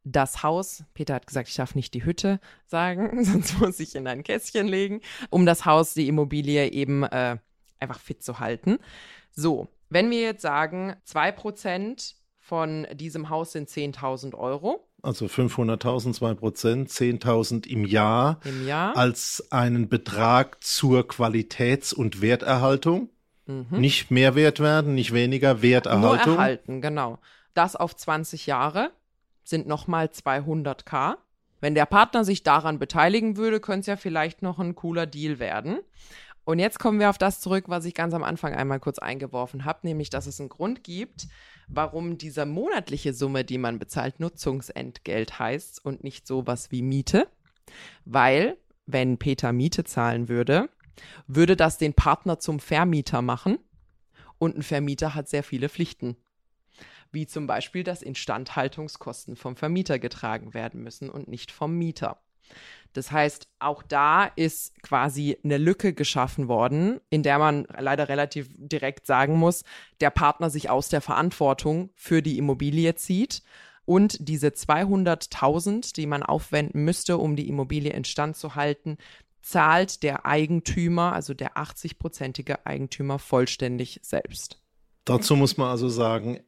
das 0.05 0.43
Haus, 0.43 0.85
Peter 0.93 1.15
hat 1.15 1.27
gesagt, 1.27 1.49
ich 1.49 1.57
darf 1.57 1.75
nicht 1.75 1.95
die 1.95 2.05
Hütte 2.05 2.41
sagen, 2.67 3.25
sonst 3.25 3.59
muss 3.59 3.81
ich 3.81 3.95
in 3.95 4.07
ein 4.07 4.23
Kästchen 4.23 4.69
legen, 4.69 5.01
um 5.31 5.45
das 5.45 5.65
Haus, 5.65 5.95
die 5.95 6.09
Immobilie 6.09 6.71
eben 6.71 7.03
äh, 7.05 7.39
einfach 7.81 8.01
fit 8.01 8.23
zu 8.23 8.39
halten. 8.39 8.79
So, 9.35 9.69
wenn 9.91 10.11
wir 10.11 10.21
jetzt 10.21 10.43
sagen, 10.43 10.95
2% 11.07 12.15
von 12.39 12.87
diesem 12.93 13.31
Haus 13.31 13.53
sind 13.53 13.69
10.000 13.69 14.35
Euro. 14.35 14.87
Also 15.03 15.27
500.000, 15.27 16.15
2 16.15 16.35
Prozent, 16.35 16.91
10.000 16.91 17.67
im 17.67 17.85
Jahr. 17.85 18.41
Im 18.45 18.67
Jahr. 18.67 18.97
Als 18.97 19.47
einen 19.51 19.89
Betrag 19.89 20.63
zur 20.63 21.07
Qualitäts- 21.09 21.93
und 21.93 22.21
Werterhaltung. 22.21 23.11
Mhm. 23.47 23.67
Nicht 23.71 24.11
mehr 24.11 24.35
wert 24.35 24.61
werden, 24.61 24.95
nicht 24.95 25.13
weniger 25.13 25.63
Werterhaltung. 25.63 26.35
Nur 26.35 26.37
erhalten, 26.37 26.81
genau. 26.81 27.19
Das 27.53 27.77
auf 27.77 27.95
20 27.95 28.47
Jahre 28.47 28.91
sind 29.45 29.67
nochmal 29.67 30.07
200k. 30.07 31.17
Wenn 31.61 31.75
der 31.75 31.87
Partner 31.87 32.25
sich 32.25 32.43
daran 32.43 32.79
beteiligen 32.79 33.37
würde, 33.37 33.61
könnte 33.61 33.81
es 33.81 33.87
ja 33.87 33.97
vielleicht 33.97 34.43
noch 34.43 34.59
ein 34.59 34.75
cooler 34.75 35.07
Deal 35.07 35.39
werden. 35.39 35.79
Und 36.45 36.59
jetzt 36.59 36.79
kommen 36.79 37.01
wir 37.01 37.11
auf 37.11 37.19
das 37.19 37.41
zurück, 37.41 37.65
was 37.69 37.85
ich 37.85 37.95
ganz 37.95 38.13
am 38.15 38.23
Anfang 38.23 38.55
einmal 38.55 38.81
kurz 38.81 38.99
eingeworfen 38.99 39.65
habe, 39.65 39.81
nämlich 39.83 40.11
dass 40.11 40.27
es 40.27 40.41
einen 40.41 40.51
Grund 40.51 40.85
gibt, 40.85 41.27
warum 41.69 42.19
diese 42.19 42.45
monatliche 42.45 43.15
Summe, 43.15 43.45
die 43.45 43.59
man 43.59 43.79
bezahlt, 43.79 44.21
Nutzungsentgelt 44.21 45.39
heißt 45.39 45.85
und 45.85 46.05
nicht 46.05 46.27
sowas 46.27 46.71
wie 46.71 46.83
Miete. 46.83 47.29
Weil, 48.05 48.59
wenn 48.87 49.17
Peter 49.17 49.53
Miete 49.53 49.85
zahlen 49.85 50.29
würde, 50.29 50.69
würde 51.27 51.57
das 51.57 51.79
den 51.79 51.95
Partner 51.95 52.39
zum 52.39 52.61
Vermieter 52.61 53.23
machen 53.23 53.59
und 54.39 54.57
ein 54.57 54.63
Vermieter 54.63 55.15
hat 55.15 55.29
sehr 55.29 55.43
viele 55.43 55.69
Pflichten 55.69 56.17
wie 57.15 57.27
zum 57.27 57.47
Beispiel, 57.47 57.85
dass 57.85 58.03
Instandhaltungskosten 58.03 59.37
vom 59.37 59.57
Vermieter 59.57 59.99
getragen 59.99 60.53
werden 60.53 60.83
müssen 60.83 61.09
und 61.09 61.29
nicht 61.29 61.51
vom 61.51 61.79
Mieter. 61.79 62.21
Das 62.95 63.13
heißt, 63.13 63.49
auch 63.59 63.83
da 63.83 64.25
ist 64.25 64.81
quasi 64.83 65.37
eine 65.45 65.59
Lücke 65.59 65.93
geschaffen 65.93 66.49
worden, 66.49 67.01
in 67.11 67.23
der 67.23 67.39
man 67.39 67.67
leider 67.79 68.09
relativ 68.09 68.49
direkt 68.57 69.07
sagen 69.07 69.37
muss, 69.37 69.65
der 70.01 70.11
Partner 70.11 70.49
sich 70.49 70.71
aus 70.71 70.89
der 70.89 71.01
Verantwortung 71.01 71.91
für 71.95 72.23
die 72.23 72.39
Immobilie 72.39 72.95
zieht 72.95 73.43
und 73.85 74.17
diese 74.21 74.49
200.000, 74.49 75.95
die 75.95 76.07
man 76.07 76.23
aufwenden 76.23 76.85
müsste, 76.85 77.19
um 77.19 77.37
die 77.37 77.49
Immobilie 77.49 77.93
instand 77.93 78.37
zu 78.37 78.55
halten, 78.55 78.97
zahlt 79.43 80.03
der 80.03 80.25
Eigentümer, 80.25 81.13
also 81.13 81.35
der 81.35 81.57
80-prozentige 81.57 82.65
Eigentümer 82.65 83.19
vollständig 83.19 84.01
selbst. 84.03 84.61
Dazu 85.05 85.37
muss 85.37 85.59
man 85.59 85.69
also 85.69 85.91
sagen, 85.91 86.41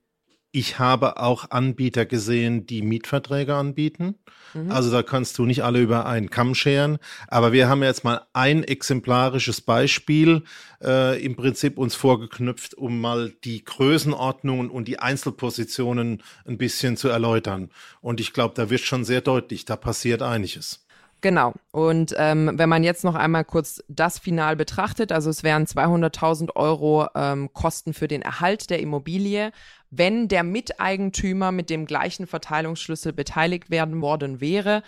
ich 0.53 0.79
habe 0.79 1.19
auch 1.19 1.51
Anbieter 1.51 2.07
gesehen, 2.07 2.67
die 2.67 2.83
Mietverträge 2.83 3.55
anbieten. 3.55 4.15
Mhm. 4.55 4.71
Also 4.71 4.91
da 4.91 5.03
kannst 5.03 5.37
du 5.39 5.45
nicht 5.45 5.63
alle 5.65 5.81
über 5.81 6.07
einen 6.07 6.31
Kamm 6.31 6.55
scheren. 6.55 6.99
Aber 7.29 7.53
wir 7.53 7.69
haben 7.69 7.83
jetzt 7.83 8.05
mal 8.05 8.23
ein 8.33 8.65
exemplarisches 8.65 9.61
Beispiel 9.61 10.45
äh, 10.83 11.23
im 11.23 11.37
Prinzip 11.37 11.79
uns 11.79 11.95
vorgeknüpft, 11.95 12.75
um 12.75 13.01
mal 13.01 13.33
die 13.45 13.65
Größenordnungen 13.65 14.71
und 14.71 14.89
die 14.89 14.99
Einzelpositionen 14.99 16.23
ein 16.47 16.59
bisschen 16.59 16.97
zu 16.97 17.09
erläutern. 17.09 17.71
Und 18.01 18.21
ich 18.21 18.33
glaube, 18.33 18.55
da 18.55 18.71
wird 18.71 18.81
schon 18.81 19.05
sehr 19.05 19.21
deutlich, 19.21 19.65
da 19.65 19.77
passiert 19.77 20.23
einiges. 20.23 20.87
Genau. 21.23 21.55
Und 21.73 22.15
ähm, 22.19 22.53
wenn 22.55 22.69
man 22.69 22.85
jetzt 22.85 23.03
noch 23.03 23.15
einmal 23.15 23.45
kurz 23.45 23.83
das 23.89 24.19
Final 24.19 24.55
betrachtet, 24.55 25.13
also 25.13 25.31
es 25.31 25.43
wären 25.43 25.65
200.000 25.65 26.55
Euro 26.55 27.09
ähm, 27.15 27.53
Kosten 27.53 27.95
für 27.95 28.07
den 28.07 28.23
Erhalt 28.23 28.71
der 28.71 28.81
Immobilie, 28.81 29.51
wenn 29.99 30.29
der 30.29 30.43
Miteigentümer 30.43 31.53
mit 31.53 31.71
dem 31.71 31.87
gleichen 31.87 32.27
Verteilungsschlüssel 32.27 33.13
beteiligt 33.13 33.71
werden 33.71 34.01
worden 34.01 34.41
wäre, 34.41 34.83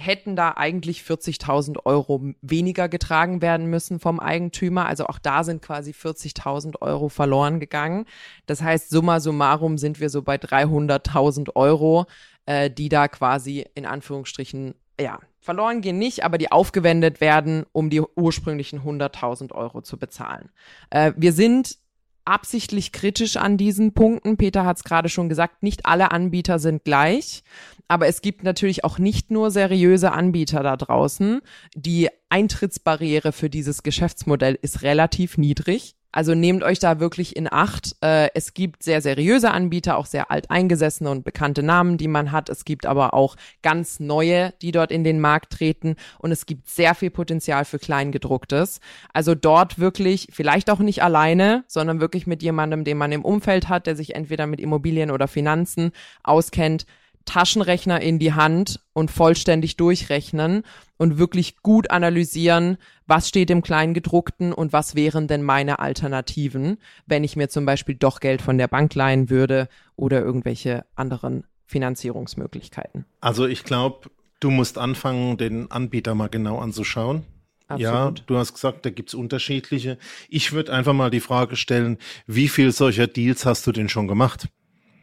hätten 0.00 0.34
da 0.34 0.52
eigentlich 0.56 1.02
40.000 1.02 1.84
Euro 1.84 2.32
weniger 2.40 2.88
getragen 2.88 3.42
werden 3.42 3.66
müssen 3.66 4.00
vom 4.00 4.18
Eigentümer. 4.18 4.86
Also 4.86 5.06
auch 5.06 5.18
da 5.18 5.44
sind 5.44 5.62
quasi 5.62 5.92
40.000 5.92 6.80
Euro 6.80 7.08
verloren 7.08 7.60
gegangen. 7.60 8.06
Das 8.46 8.62
heißt, 8.62 8.90
summa 8.90 9.20
summarum 9.20 9.78
sind 9.78 10.00
wir 10.00 10.08
so 10.08 10.22
bei 10.22 10.36
300.000 10.36 11.54
Euro, 11.54 12.06
äh, 12.46 12.70
die 12.70 12.88
da 12.88 13.08
quasi 13.08 13.66
in 13.74 13.86
Anführungsstrichen, 13.86 14.74
ja, 14.98 15.18
verloren 15.40 15.80
gehen 15.80 15.98
nicht, 15.98 16.24
aber 16.24 16.38
die 16.38 16.52
aufgewendet 16.52 17.20
werden, 17.20 17.64
um 17.72 17.90
die 17.90 18.00
ursprünglichen 18.00 18.80
100.000 18.80 19.52
Euro 19.52 19.82
zu 19.82 19.98
bezahlen. 19.98 20.50
Äh, 20.90 21.12
wir 21.16 21.32
sind 21.32 21.76
absichtlich 22.24 22.92
kritisch 22.92 23.36
an 23.36 23.56
diesen 23.56 23.92
Punkten. 23.92 24.36
Peter 24.36 24.64
hat 24.64 24.78
es 24.78 24.84
gerade 24.84 25.08
schon 25.08 25.28
gesagt, 25.28 25.62
nicht 25.62 25.86
alle 25.86 26.10
Anbieter 26.10 26.58
sind 26.58 26.84
gleich, 26.84 27.42
aber 27.88 28.06
es 28.06 28.22
gibt 28.22 28.44
natürlich 28.44 28.84
auch 28.84 28.98
nicht 28.98 29.30
nur 29.30 29.50
seriöse 29.50 30.12
Anbieter 30.12 30.62
da 30.62 30.76
draußen. 30.76 31.40
Die 31.74 32.08
Eintrittsbarriere 32.28 33.32
für 33.32 33.50
dieses 33.50 33.82
Geschäftsmodell 33.82 34.58
ist 34.60 34.82
relativ 34.82 35.38
niedrig. 35.38 35.96
Also 36.12 36.34
nehmt 36.34 36.64
euch 36.64 36.80
da 36.80 36.98
wirklich 36.98 37.36
in 37.36 37.50
Acht. 37.50 37.96
Äh, 38.00 38.30
es 38.34 38.52
gibt 38.54 38.82
sehr 38.82 39.00
seriöse 39.00 39.50
Anbieter, 39.52 39.96
auch 39.96 40.06
sehr 40.06 40.30
alteingesessene 40.30 41.08
und 41.08 41.24
bekannte 41.24 41.62
Namen, 41.62 41.98
die 41.98 42.08
man 42.08 42.32
hat. 42.32 42.48
Es 42.48 42.64
gibt 42.64 42.84
aber 42.84 43.14
auch 43.14 43.36
ganz 43.62 44.00
neue, 44.00 44.52
die 44.60 44.72
dort 44.72 44.90
in 44.90 45.04
den 45.04 45.20
Markt 45.20 45.52
treten. 45.52 45.94
Und 46.18 46.32
es 46.32 46.46
gibt 46.46 46.68
sehr 46.68 46.94
viel 46.94 47.10
Potenzial 47.10 47.64
für 47.64 47.78
Kleingedrucktes. 47.78 48.80
Also 49.12 49.34
dort 49.36 49.78
wirklich, 49.78 50.28
vielleicht 50.32 50.68
auch 50.70 50.80
nicht 50.80 51.02
alleine, 51.02 51.64
sondern 51.68 52.00
wirklich 52.00 52.26
mit 52.26 52.42
jemandem, 52.42 52.82
den 52.82 52.98
man 52.98 53.12
im 53.12 53.24
Umfeld 53.24 53.68
hat, 53.68 53.86
der 53.86 53.94
sich 53.94 54.14
entweder 54.16 54.46
mit 54.46 54.60
Immobilien 54.60 55.10
oder 55.12 55.28
Finanzen 55.28 55.92
auskennt, 56.24 56.86
Taschenrechner 57.24 58.00
in 58.00 58.18
die 58.18 58.32
Hand 58.32 58.80
und 58.92 59.10
vollständig 59.10 59.76
durchrechnen 59.76 60.62
und 60.96 61.18
wirklich 61.18 61.58
gut 61.62 61.90
analysieren, 61.90 62.76
was 63.06 63.28
steht 63.28 63.50
im 63.50 63.62
Kleingedruckten 63.62 64.52
und 64.52 64.72
was 64.72 64.94
wären 64.94 65.28
denn 65.28 65.42
meine 65.42 65.78
Alternativen, 65.78 66.78
wenn 67.06 67.24
ich 67.24 67.36
mir 67.36 67.48
zum 67.48 67.66
Beispiel 67.66 67.94
doch 67.94 68.20
Geld 68.20 68.42
von 68.42 68.58
der 68.58 68.68
Bank 68.68 68.94
leihen 68.94 69.30
würde 69.30 69.68
oder 69.96 70.20
irgendwelche 70.20 70.84
anderen 70.94 71.44
Finanzierungsmöglichkeiten. 71.66 73.04
Also 73.20 73.46
ich 73.46 73.64
glaube, 73.64 74.10
du 74.40 74.50
musst 74.50 74.78
anfangen, 74.78 75.36
den 75.36 75.70
Anbieter 75.70 76.14
mal 76.14 76.28
genau 76.28 76.58
anzuschauen. 76.58 77.24
Absolut. 77.68 78.18
Ja, 78.18 78.24
du 78.26 78.36
hast 78.36 78.54
gesagt, 78.54 78.84
da 78.84 78.90
gibt's 78.90 79.14
unterschiedliche. 79.14 79.96
Ich 80.28 80.52
würde 80.52 80.72
einfach 80.72 80.92
mal 80.92 81.10
die 81.10 81.20
Frage 81.20 81.54
stellen, 81.54 81.98
wie 82.26 82.48
viel 82.48 82.72
solcher 82.72 83.06
Deals 83.06 83.46
hast 83.46 83.64
du 83.66 83.72
denn 83.72 83.88
schon 83.88 84.08
gemacht? 84.08 84.48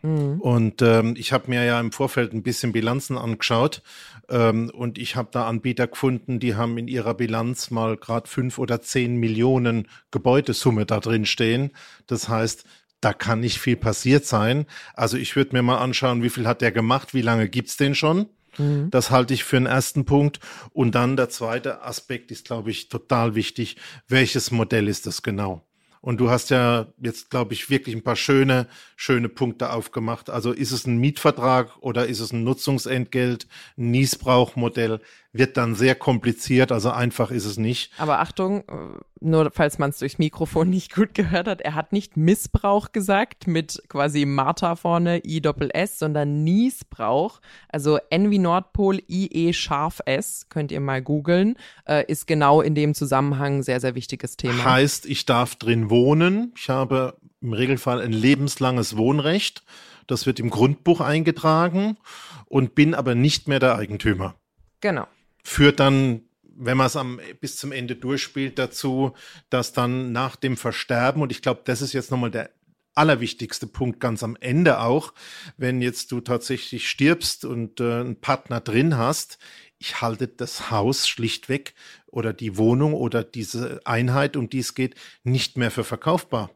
Mhm. 0.07 0.39
Und 0.39 0.81
ähm, 0.81 1.15
ich 1.17 1.33
habe 1.33 1.49
mir 1.49 1.65
ja 1.65 1.79
im 1.79 1.91
Vorfeld 1.91 2.33
ein 2.33 2.43
bisschen 2.43 2.71
Bilanzen 2.71 3.17
angeschaut 3.17 3.81
ähm, 4.29 4.71
und 4.73 4.97
ich 4.97 5.15
habe 5.15 5.29
da 5.31 5.47
Anbieter 5.47 5.87
gefunden, 5.87 6.39
die 6.39 6.55
haben 6.55 6.77
in 6.77 6.87
ihrer 6.87 7.13
Bilanz 7.13 7.71
mal 7.71 7.97
gerade 7.97 8.29
fünf 8.29 8.57
oder 8.57 8.81
zehn 8.81 9.17
Millionen 9.17 9.87
Gebäudesumme 10.11 10.85
da 10.85 10.99
drin 10.99 11.25
stehen. 11.25 11.71
Das 12.07 12.29
heißt, 12.29 12.63
da 13.01 13.13
kann 13.13 13.41
nicht 13.41 13.59
viel 13.59 13.75
passiert 13.75 14.25
sein. 14.25 14.65
Also 14.93 15.17
ich 15.17 15.35
würde 15.35 15.55
mir 15.55 15.61
mal 15.61 15.77
anschauen, 15.79 16.23
wie 16.23 16.29
viel 16.29 16.47
hat 16.47 16.61
der 16.61 16.71
gemacht, 16.71 17.13
wie 17.13 17.21
lange 17.21 17.49
gibt's 17.49 17.77
den 17.77 17.93
schon? 17.93 18.27
Mhm. 18.57 18.89
Das 18.89 19.11
halte 19.11 19.33
ich 19.33 19.43
für 19.43 19.57
einen 19.57 19.65
ersten 19.65 20.05
Punkt. 20.05 20.39
Und 20.71 20.95
dann 20.95 21.17
der 21.17 21.29
zweite 21.29 21.83
Aspekt 21.83 22.31
ist, 22.31 22.45
glaube 22.45 22.71
ich, 22.71 22.89
total 22.89 23.35
wichtig. 23.35 23.75
Welches 24.07 24.51
Modell 24.51 24.87
ist 24.87 25.05
das 25.05 25.21
genau? 25.21 25.66
Und 26.01 26.19
du 26.19 26.29
hast 26.29 26.49
ja 26.49 26.87
jetzt, 27.01 27.29
glaube 27.29 27.53
ich, 27.53 27.69
wirklich 27.69 27.95
ein 27.95 28.03
paar 28.03 28.15
schöne, 28.15 28.67
schöne 28.95 29.29
Punkte 29.29 29.71
aufgemacht. 29.71 30.29
Also 30.29 30.51
ist 30.51 30.71
es 30.71 30.85
ein 30.85 30.97
Mietvertrag 30.97 31.77
oder 31.79 32.07
ist 32.07 32.19
es 32.19 32.31
ein 32.31 32.43
Nutzungsentgelt, 32.43 33.47
ein 33.77 33.91
Niesbrauchmodell? 33.91 35.01
Wird 35.33 35.57
dann 35.57 35.75
sehr 35.75 35.95
kompliziert, 35.95 36.71
also 36.71 36.89
einfach 36.89 37.31
ist 37.31 37.45
es 37.45 37.57
nicht. 37.57 37.91
Aber 37.97 38.19
Achtung, 38.19 38.61
äh, 38.61 38.99
nur 39.19 39.51
falls 39.51 39.77
man 39.77 39.89
es 39.89 39.99
durchs 39.99 40.17
Mikrofon 40.17 40.69
nicht 40.69 40.93
gut 40.93 41.13
gehört 41.13 41.47
hat, 41.47 41.61
er 41.61 41.75
hat 41.75 41.91
nicht 41.91 42.17
Missbrauch 42.17 42.91
gesagt 42.91 43.47
mit 43.47 43.81
quasi 43.89 44.25
Martha 44.25 44.75
vorne, 44.75 45.21
I 45.25 45.41
Doppel 45.41 45.69
S, 45.73 45.99
sondern 45.99 46.43
Niesbrauch, 46.43 47.41
also 47.69 47.99
N 48.09 48.31
wie 48.31 48.39
Nordpol, 48.39 48.99
I 49.09 49.27
E 49.31 49.53
scharf 49.53 50.01
S, 50.05 50.47
könnt 50.49 50.71
ihr 50.71 50.79
mal 50.79 51.01
googeln, 51.01 51.55
äh, 51.87 52.05
ist 52.07 52.27
genau 52.27 52.61
in 52.61 52.75
dem 52.75 52.93
Zusammenhang 52.93 53.63
sehr, 53.63 53.79
sehr 53.79 53.95
wichtiges 53.95 54.37
Thema. 54.37 54.63
Heißt, 54.63 55.05
ich 55.05 55.25
darf 55.25 55.55
drin 55.55 55.89
wohnen, 55.89 56.53
ich 56.57 56.69
habe 56.69 57.17
im 57.41 57.53
Regelfall 57.53 58.01
ein 58.01 58.13
lebenslanges 58.13 58.97
Wohnrecht, 58.97 59.63
das 60.07 60.25
wird 60.25 60.39
im 60.39 60.49
Grundbuch 60.49 61.01
eingetragen 61.01 61.97
und 62.45 62.75
bin 62.75 62.95
aber 62.95 63.13
nicht 63.13 63.47
mehr 63.47 63.59
der 63.59 63.75
Eigentümer. 63.75 64.35
Genau 64.79 65.07
führt 65.47 65.79
dann 65.79 66.21
wenn 66.59 66.75
man 66.75 66.87
es 66.87 66.97
bis 67.39 67.55
zum 67.55 67.71
Ende 67.71 67.95
durchspielt, 67.95 68.57
dazu, 68.57 69.13
dass 69.51 69.73
dann 69.73 70.11
nach 70.11 70.35
dem 70.35 70.57
Versterben, 70.57 71.21
und 71.21 71.31
ich 71.31 71.43
glaube, 71.43 71.61
das 71.65 71.83
ist 71.83 71.93
jetzt 71.93 72.09
nochmal 72.09 72.31
der 72.31 72.49
allerwichtigste 72.95 73.67
Punkt 73.67 73.99
ganz 73.99 74.23
am 74.23 74.35
Ende 74.39 74.79
auch, 74.79 75.13
wenn 75.55 75.83
jetzt 75.83 76.11
du 76.11 76.19
tatsächlich 76.19 76.89
stirbst 76.89 77.45
und 77.45 77.79
äh, 77.79 77.99
einen 77.99 78.19
Partner 78.19 78.59
drin 78.59 78.97
hast, 78.97 79.37
ich 79.77 80.01
halte 80.01 80.27
das 80.27 80.71
Haus 80.71 81.07
schlichtweg 81.07 81.75
oder 82.07 82.33
die 82.33 82.57
Wohnung 82.57 82.95
oder 82.95 83.23
diese 83.23 83.81
Einheit, 83.85 84.35
um 84.35 84.49
die 84.49 84.59
es 84.59 84.73
geht, 84.73 84.95
nicht 85.23 85.57
mehr 85.57 85.69
für 85.69 85.83
verkaufbar. 85.83 86.49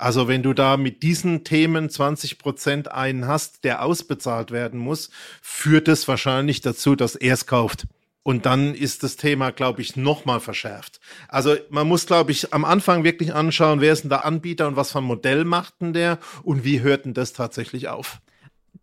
Also 0.00 0.28
wenn 0.28 0.42
du 0.42 0.54
da 0.54 0.78
mit 0.78 1.02
diesen 1.02 1.44
Themen 1.44 1.90
20 1.90 2.38
Prozent 2.38 2.90
einen 2.90 3.26
hast, 3.26 3.64
der 3.64 3.84
ausbezahlt 3.84 4.50
werden 4.50 4.80
muss, 4.80 5.10
führt 5.42 5.88
es 5.88 6.08
wahrscheinlich 6.08 6.62
dazu, 6.62 6.96
dass 6.96 7.16
er 7.16 7.34
es 7.34 7.44
kauft. 7.46 7.86
Und 8.22 8.46
dann 8.46 8.74
ist 8.74 9.02
das 9.02 9.16
Thema, 9.16 9.50
glaube 9.50 9.82
ich, 9.82 9.96
nochmal 9.96 10.40
verschärft. 10.40 11.00
Also 11.28 11.54
man 11.68 11.86
muss, 11.86 12.06
glaube 12.06 12.32
ich, 12.32 12.54
am 12.54 12.64
Anfang 12.64 13.04
wirklich 13.04 13.34
anschauen, 13.34 13.82
wer 13.82 13.92
ist 13.92 14.02
denn 14.02 14.08
der 14.08 14.24
Anbieter 14.24 14.68
und 14.68 14.76
was 14.76 14.92
für 14.92 14.98
ein 14.98 15.04
Modell 15.04 15.44
macht 15.44 15.74
denn 15.82 15.92
der 15.92 16.18
und 16.44 16.64
wie 16.64 16.80
hört 16.80 17.04
denn 17.04 17.12
das 17.12 17.34
tatsächlich 17.34 17.88
auf? 17.88 18.20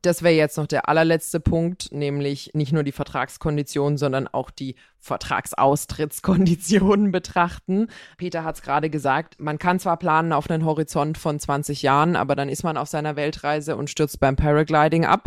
Das 0.07 0.23
wäre 0.23 0.35
jetzt 0.35 0.55
noch 0.55 0.67
der 0.67 0.87
allerletzte 0.87 1.41
Punkt, 1.41 1.91
nämlich 1.91 2.51
nicht 2.53 2.71
nur 2.71 2.83
die 2.83 2.93
Vertragskonditionen, 2.93 3.97
sondern 3.97 4.29
auch 4.29 4.51
die 4.51 4.75
Vertragsaustrittskonditionen 4.99 7.11
betrachten. 7.17 7.89
Peter 8.15 8.45
hat 8.45 8.55
es 8.55 8.61
gerade 8.61 8.89
gesagt, 8.89 9.41
man 9.41 9.59
kann 9.59 9.81
zwar 9.81 9.97
planen 9.97 10.31
auf 10.31 10.49
einen 10.49 10.63
Horizont 10.63 11.17
von 11.17 11.37
20 11.37 11.81
Jahren, 11.81 12.15
aber 12.15 12.37
dann 12.37 12.47
ist 12.47 12.63
man 12.63 12.77
auf 12.77 12.87
seiner 12.87 13.17
Weltreise 13.17 13.75
und 13.75 13.89
stürzt 13.89 14.21
beim 14.21 14.37
Paragliding 14.37 15.03
ab. 15.03 15.25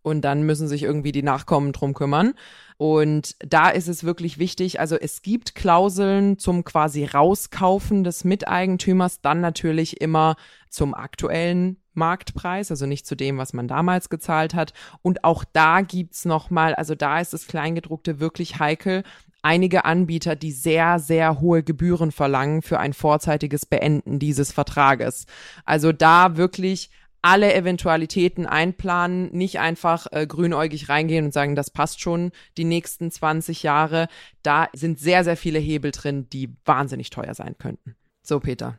Und 0.00 0.22
dann 0.22 0.44
müssen 0.44 0.66
sich 0.66 0.82
irgendwie 0.82 1.12
die 1.12 1.22
Nachkommen 1.22 1.72
drum 1.72 1.92
kümmern. 1.92 2.32
Und 2.78 3.36
da 3.46 3.68
ist 3.68 3.86
es 3.86 4.02
wirklich 4.02 4.38
wichtig, 4.38 4.80
also 4.80 4.96
es 4.96 5.20
gibt 5.20 5.54
Klauseln 5.54 6.38
zum 6.38 6.64
quasi 6.64 7.04
Rauskaufen 7.04 8.02
des 8.02 8.24
Miteigentümers, 8.24 9.20
dann 9.20 9.42
natürlich 9.42 10.00
immer 10.00 10.36
zum 10.70 10.94
aktuellen 10.94 11.76
Marktpreis, 12.00 12.72
also 12.72 12.86
nicht 12.86 13.06
zu 13.06 13.14
dem, 13.14 13.38
was 13.38 13.52
man 13.52 13.68
damals 13.68 14.08
gezahlt 14.08 14.54
hat. 14.54 14.72
Und 15.02 15.22
auch 15.22 15.44
da 15.52 15.82
gibt's 15.82 16.24
nochmal, 16.24 16.74
also 16.74 16.96
da 16.96 17.20
ist 17.20 17.32
das 17.32 17.46
Kleingedruckte 17.46 18.18
wirklich 18.18 18.58
heikel. 18.58 19.04
Einige 19.42 19.84
Anbieter, 19.84 20.34
die 20.34 20.52
sehr, 20.52 20.98
sehr 20.98 21.40
hohe 21.40 21.62
Gebühren 21.62 22.10
verlangen 22.10 22.62
für 22.62 22.80
ein 22.80 22.92
vorzeitiges 22.92 23.64
Beenden 23.64 24.18
dieses 24.18 24.52
Vertrages. 24.52 25.26
Also 25.64 25.92
da 25.92 26.36
wirklich 26.36 26.90
alle 27.22 27.54
Eventualitäten 27.54 28.46
einplanen, 28.46 29.30
nicht 29.32 29.58
einfach 29.58 30.06
äh, 30.10 30.26
grünäugig 30.26 30.88
reingehen 30.88 31.26
und 31.26 31.32
sagen, 31.32 31.54
das 31.54 31.70
passt 31.70 32.00
schon 32.00 32.32
die 32.56 32.64
nächsten 32.64 33.10
20 33.10 33.62
Jahre. 33.62 34.08
Da 34.42 34.68
sind 34.72 34.98
sehr, 34.98 35.24
sehr 35.24 35.36
viele 35.36 35.58
Hebel 35.58 35.90
drin, 35.90 36.28
die 36.30 36.54
wahnsinnig 36.64 37.10
teuer 37.10 37.34
sein 37.34 37.56
könnten. 37.58 37.94
So, 38.22 38.40
Peter. 38.40 38.78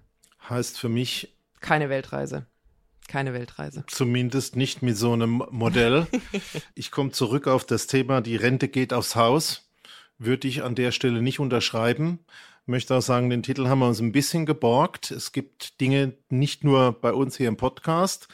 Heißt 0.50 0.80
für 0.80 0.90
mich. 0.90 1.36
Keine 1.60 1.90
Weltreise. 1.90 2.48
Keine 3.12 3.34
Weltreise. 3.34 3.84
Zumindest 3.88 4.56
nicht 4.56 4.82
mit 4.82 4.98
so 4.98 5.14
einem 5.14 5.44
Modell. 5.52 6.08
ich 6.76 6.92
komme 6.92 7.12
zurück 7.12 7.48
auf 7.48 7.66
das 7.66 7.88
Thema, 7.88 8.22
die 8.22 8.38
Rente 8.38 8.68
geht 8.68 8.94
aufs 8.94 9.16
Haus. 9.16 9.70
Würde 10.18 10.48
ich 10.48 10.64
an 10.64 10.76
der 10.76 10.92
Stelle 10.92 11.22
nicht 11.22 11.40
unterschreiben 11.40 12.20
möchte 12.72 12.96
auch 12.96 13.02
sagen, 13.02 13.30
den 13.30 13.44
Titel 13.44 13.68
haben 13.68 13.80
wir 13.80 13.88
uns 13.88 14.00
ein 14.00 14.12
bisschen 14.12 14.46
geborgt. 14.46 15.12
Es 15.12 15.32
gibt 15.32 15.80
Dinge 15.80 16.14
nicht 16.30 16.64
nur 16.64 16.94
bei 16.94 17.14
uns 17.14 17.38
hier 17.38 17.48
im 17.48 17.58
Podcast. 17.58 18.28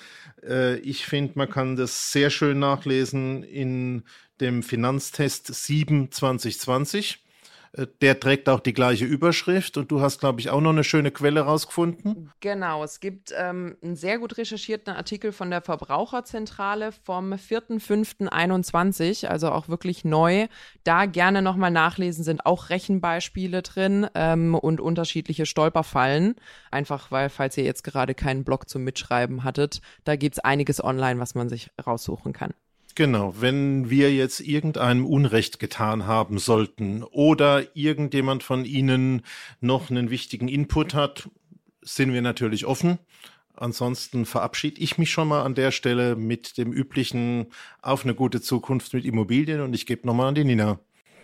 Äh, 0.44 0.78
ich 0.78 1.06
finde, 1.06 1.34
man 1.36 1.50
kann 1.50 1.76
das 1.76 2.12
sehr 2.12 2.30
schön 2.30 2.60
nachlesen 2.60 3.44
in 3.44 4.04
dem 4.40 4.64
Finanztest 4.64 5.54
7 5.54 6.12
2020. 6.12 7.26
Äh, 7.74 7.88
der 8.02 8.20
trägt 8.20 8.50
auch 8.50 8.60
die 8.60 8.74
gleiche 8.74 9.06
Überschrift 9.06 9.78
und 9.78 9.92
du 9.92 10.02
hast, 10.02 10.20
glaube 10.20 10.40
ich, 10.40 10.50
auch 10.50 10.62
noch 10.62 10.72
eine 10.72 10.84
schöne 10.84 11.12
Quelle 11.12 11.42
rausgefunden. 11.42 12.32
Genau, 12.40 12.84
es 12.84 13.00
gibt 13.00 13.34
ähm, 13.38 13.78
einen 13.82 13.96
sehr 13.96 14.20
gut 14.20 14.38
recherchierten 14.38 14.94
Artikel 14.94 15.32
von 15.32 15.50
der 15.50 15.62
Verbraucherzentrale 15.62 16.92
vom 16.92 17.34
4.5.21, 17.34 19.28
also 19.28 19.52
auch 19.52 19.68
wirklich 19.70 20.06
neu. 20.06 20.48
Da 20.84 21.06
gerne 21.06 21.42
nochmal 21.42 21.72
nachlesen, 21.72 22.24
sind 22.24 22.46
auch 22.46 22.70
Rechenbeispiele 22.70 23.62
drin 23.62 24.08
ähm, 24.16 24.56
und 24.56 24.82
unterschiedliche 24.82 25.46
Stolperfallen. 25.46 26.36
Einfach 26.72 27.12
weil, 27.12 27.30
falls 27.30 27.58
ihr 27.58 27.64
jetzt 27.64 27.84
gerade 27.84 28.14
keinen 28.14 28.44
Blog 28.44 28.70
zum 28.70 28.84
Mitschreiben 28.84 29.44
hattet, 29.44 29.82
da 30.04 30.16
gibt 30.16 30.36
es 30.36 30.40
einiges 30.40 30.84
online, 30.84 31.20
was 31.20 31.36
man 31.36 31.50
sich 31.50 31.72
raussuchen 31.86 32.34
kann. 32.34 32.54
Genau, 32.98 33.36
wenn 33.40 33.92
wir 33.92 34.12
jetzt 34.12 34.40
irgendeinem 34.40 35.06
Unrecht 35.06 35.60
getan 35.60 36.08
haben 36.08 36.40
sollten 36.40 37.04
oder 37.04 37.76
irgendjemand 37.76 38.42
von 38.42 38.66
Ihnen 38.66 39.22
noch 39.62 39.92
einen 39.92 40.10
wichtigen 40.10 40.48
Input 40.48 40.96
hat, 40.96 41.30
sind 41.84 42.12
wir 42.12 42.24
natürlich 42.24 42.66
offen. 42.66 42.98
Ansonsten 43.54 44.26
verabschiede 44.26 44.82
ich 44.82 44.98
mich 44.98 45.12
schon 45.12 45.28
mal 45.28 45.44
an 45.44 45.54
der 45.54 45.70
Stelle 45.70 46.16
mit 46.16 46.58
dem 46.58 46.74
üblichen 46.74 47.52
auf 47.84 48.04
eine 48.04 48.16
gute 48.16 48.42
Zukunft 48.42 48.92
mit 48.96 49.06
Immobilien 49.06 49.62
und 49.62 49.76
ich 49.76 49.86
gebe 49.86 50.08
nochmal 50.08 50.30
an 50.30 50.36
die 50.36 50.46
Nina. 50.46 50.80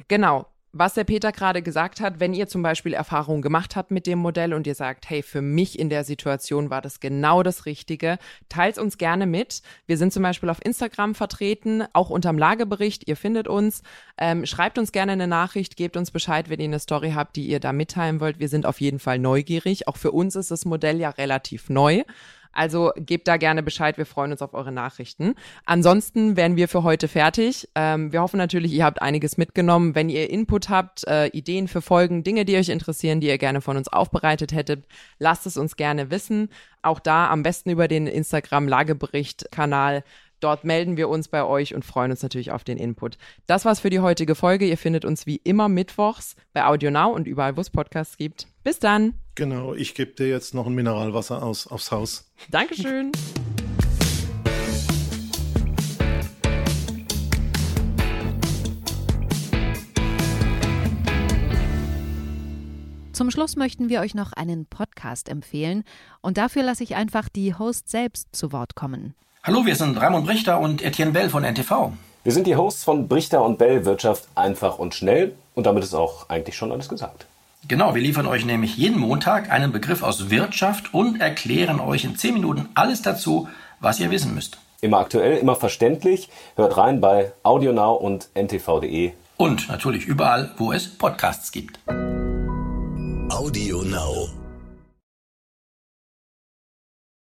Genau 0.07 0.52
was 0.73 0.95
der 0.95 1.03
Peter 1.03 1.31
gerade 1.31 1.61
gesagt 1.61 2.01
hat, 2.01 2.19
wenn 2.19 2.33
ihr 2.33 2.47
zum 2.47 2.63
Beispiel 2.63 2.93
Erfahrungen 2.93 3.43
gemacht 3.43 3.75
habt 3.75 3.91
mit 3.91 4.07
dem 4.07 4.17
Modell 4.17 4.55
und 4.55 4.65
ihr 4.65 4.73
sagt, 4.73 5.07
hey, 5.07 5.21
für 5.21 5.41
mich 5.41 5.77
in 5.77 5.89
der 5.89 6.03
Situation 6.03 6.71
war 6.71 6.81
das 6.81 6.99
genau 6.99 7.43
das 7.43 7.67
Richtige, 7.67 8.17
teilt 8.49 8.79
uns 8.79 8.97
gerne 8.97 9.27
mit. 9.27 9.61
Wir 9.85 9.97
sind 9.97 10.11
zum 10.11 10.23
Beispiel 10.23 10.49
auf 10.49 10.65
Instagram 10.65 11.13
vertreten, 11.13 11.83
auch 11.93 12.09
unterm 12.09 12.39
Lagebericht. 12.39 13.07
Ihr 13.07 13.15
findet 13.15 13.47
uns. 13.47 13.83
Ähm, 14.17 14.47
schreibt 14.47 14.79
uns 14.79 14.91
gerne 14.91 15.11
eine 15.11 15.27
Nachricht, 15.27 15.77
gebt 15.77 15.95
uns 15.95 16.09
Bescheid, 16.09 16.49
wenn 16.49 16.59
ihr 16.59 16.65
eine 16.65 16.79
Story 16.79 17.11
habt, 17.11 17.35
die 17.35 17.47
ihr 17.47 17.59
da 17.59 17.71
mitteilen 17.71 18.19
wollt. 18.19 18.39
Wir 18.39 18.49
sind 18.49 18.65
auf 18.65 18.81
jeden 18.81 18.99
Fall 18.99 19.19
neugierig. 19.19 19.87
Auch 19.87 19.97
für 19.97 20.11
uns 20.11 20.35
ist 20.35 20.49
das 20.49 20.65
Modell 20.65 20.99
ja 20.99 21.11
relativ 21.11 21.69
neu. 21.69 22.03
Also 22.53 22.91
gebt 22.95 23.27
da 23.27 23.37
gerne 23.37 23.63
Bescheid. 23.63 23.97
Wir 23.97 24.05
freuen 24.05 24.31
uns 24.31 24.41
auf 24.41 24.53
eure 24.53 24.71
Nachrichten. 24.71 25.35
Ansonsten 25.65 26.37
wären 26.37 26.55
wir 26.55 26.67
für 26.67 26.83
heute 26.83 27.07
fertig. 27.07 27.67
Ähm, 27.75 28.13
wir 28.13 28.21
hoffen 28.21 28.37
natürlich, 28.37 28.71
ihr 28.71 28.85
habt 28.85 29.01
einiges 29.01 29.37
mitgenommen. 29.37 29.95
Wenn 29.95 30.09
ihr 30.09 30.29
Input 30.29 30.69
habt, 30.69 31.05
äh, 31.07 31.27
Ideen 31.27 31.67
für 31.67 31.81
Folgen, 31.81 32.23
Dinge, 32.23 32.45
die 32.45 32.55
euch 32.55 32.69
interessieren, 32.69 33.19
die 33.19 33.27
ihr 33.27 33.37
gerne 33.37 33.61
von 33.61 33.75
uns 33.75 33.87
aufbereitet 33.87 34.53
hättet, 34.53 34.85
lasst 35.19 35.45
es 35.45 35.57
uns 35.57 35.75
gerne 35.75 36.11
wissen. 36.11 36.49
Auch 36.81 36.99
da 36.99 37.29
am 37.29 37.43
besten 37.43 37.71
über 37.71 37.87
den 37.87 38.07
Instagram-Lagebericht-Kanal. 38.07 40.03
Dort 40.43 40.65
melden 40.65 40.97
wir 40.97 41.07
uns 41.07 41.29
bei 41.29 41.43
euch 41.45 41.73
und 41.73 41.85
freuen 41.85 42.11
uns 42.11 42.21
natürlich 42.21 42.51
auf 42.51 42.65
den 42.65 42.77
Input. 42.77 43.17
Das 43.47 43.63
war's 43.63 43.79
für 43.79 43.89
die 43.89 44.01
heutige 44.01 44.35
Folge. 44.35 44.65
Ihr 44.65 44.77
findet 44.77 45.05
uns 45.05 45.25
wie 45.25 45.37
immer 45.37 45.69
mittwochs 45.69 46.35
bei 46.51 46.65
AudioNow 46.65 47.15
und 47.15 47.27
überall, 47.27 47.55
wo 47.55 47.61
es 47.61 47.69
Podcasts 47.69 48.17
gibt. 48.17 48.47
Bis 48.61 48.79
dann. 48.79 49.22
Genau, 49.35 49.73
ich 49.73 49.95
gebe 49.95 50.11
dir 50.11 50.27
jetzt 50.27 50.53
noch 50.53 50.67
ein 50.67 50.75
Mineralwasser 50.75 51.41
aus, 51.41 51.65
aufs 51.65 51.91
Haus. 51.91 52.29
Dankeschön. 52.51 53.11
Zum 63.11 63.31
Schluss 63.31 63.55
möchten 63.55 63.89
wir 63.89 64.01
euch 64.01 64.13
noch 64.13 64.33
einen 64.33 64.67
Podcast 64.67 65.29
empfehlen 65.29 65.83
und 66.21 66.37
dafür 66.37 66.61
lasse 66.61 66.83
ich 66.83 66.95
einfach 66.95 67.27
die 67.27 67.55
Host 67.55 67.89
selbst 67.89 68.35
zu 68.35 68.51
Wort 68.51 68.75
kommen. 68.75 69.15
Hallo, 69.41 69.65
wir 69.65 69.75
sind 69.75 69.97
Raimund 69.97 70.27
Brichter 70.27 70.59
und 70.59 70.83
Etienne 70.83 71.11
Bell 71.11 71.29
von 71.29 71.43
NTV. 71.43 71.91
Wir 72.23 72.31
sind 72.31 72.45
die 72.45 72.55
Hosts 72.55 72.83
von 72.83 73.07
Brichter 73.07 73.43
und 73.43 73.57
Bell 73.57 73.83
Wirtschaft 73.85 74.27
einfach 74.35 74.77
und 74.77 74.93
schnell 74.93 75.33
und 75.55 75.65
damit 75.65 75.83
ist 75.83 75.95
auch 75.95 76.29
eigentlich 76.29 76.55
schon 76.55 76.71
alles 76.71 76.87
gesagt. 76.87 77.25
Genau, 77.67 77.95
wir 77.95 78.01
liefern 78.01 78.27
euch 78.27 78.45
nämlich 78.45 78.75
jeden 78.75 78.99
Montag 78.99 79.49
einen 79.49 79.71
Begriff 79.71 80.03
aus 80.03 80.29
Wirtschaft 80.29 80.93
und 80.93 81.21
erklären 81.21 81.79
euch 81.79 82.03
in 82.03 82.17
10 82.17 82.33
Minuten 82.33 82.67
alles 82.75 83.01
dazu, 83.01 83.47
was 83.79 84.01
ihr 84.01 84.11
wissen 84.11 84.35
müsst. 84.35 84.57
Immer 84.81 84.97
aktuell, 84.97 85.37
immer 85.37 85.55
verständlich. 85.55 86.27
Hört 86.57 86.75
rein 86.75 86.99
bei 86.99 87.31
AudioNow 87.43 88.01
und 88.01 88.27
ntv.de. 88.35 89.13
Und 89.37 89.69
natürlich 89.69 90.05
überall, 90.05 90.51
wo 90.57 90.73
es 90.73 90.89
Podcasts 90.89 91.53
gibt. 91.53 91.79
AudioNow. 93.29 94.42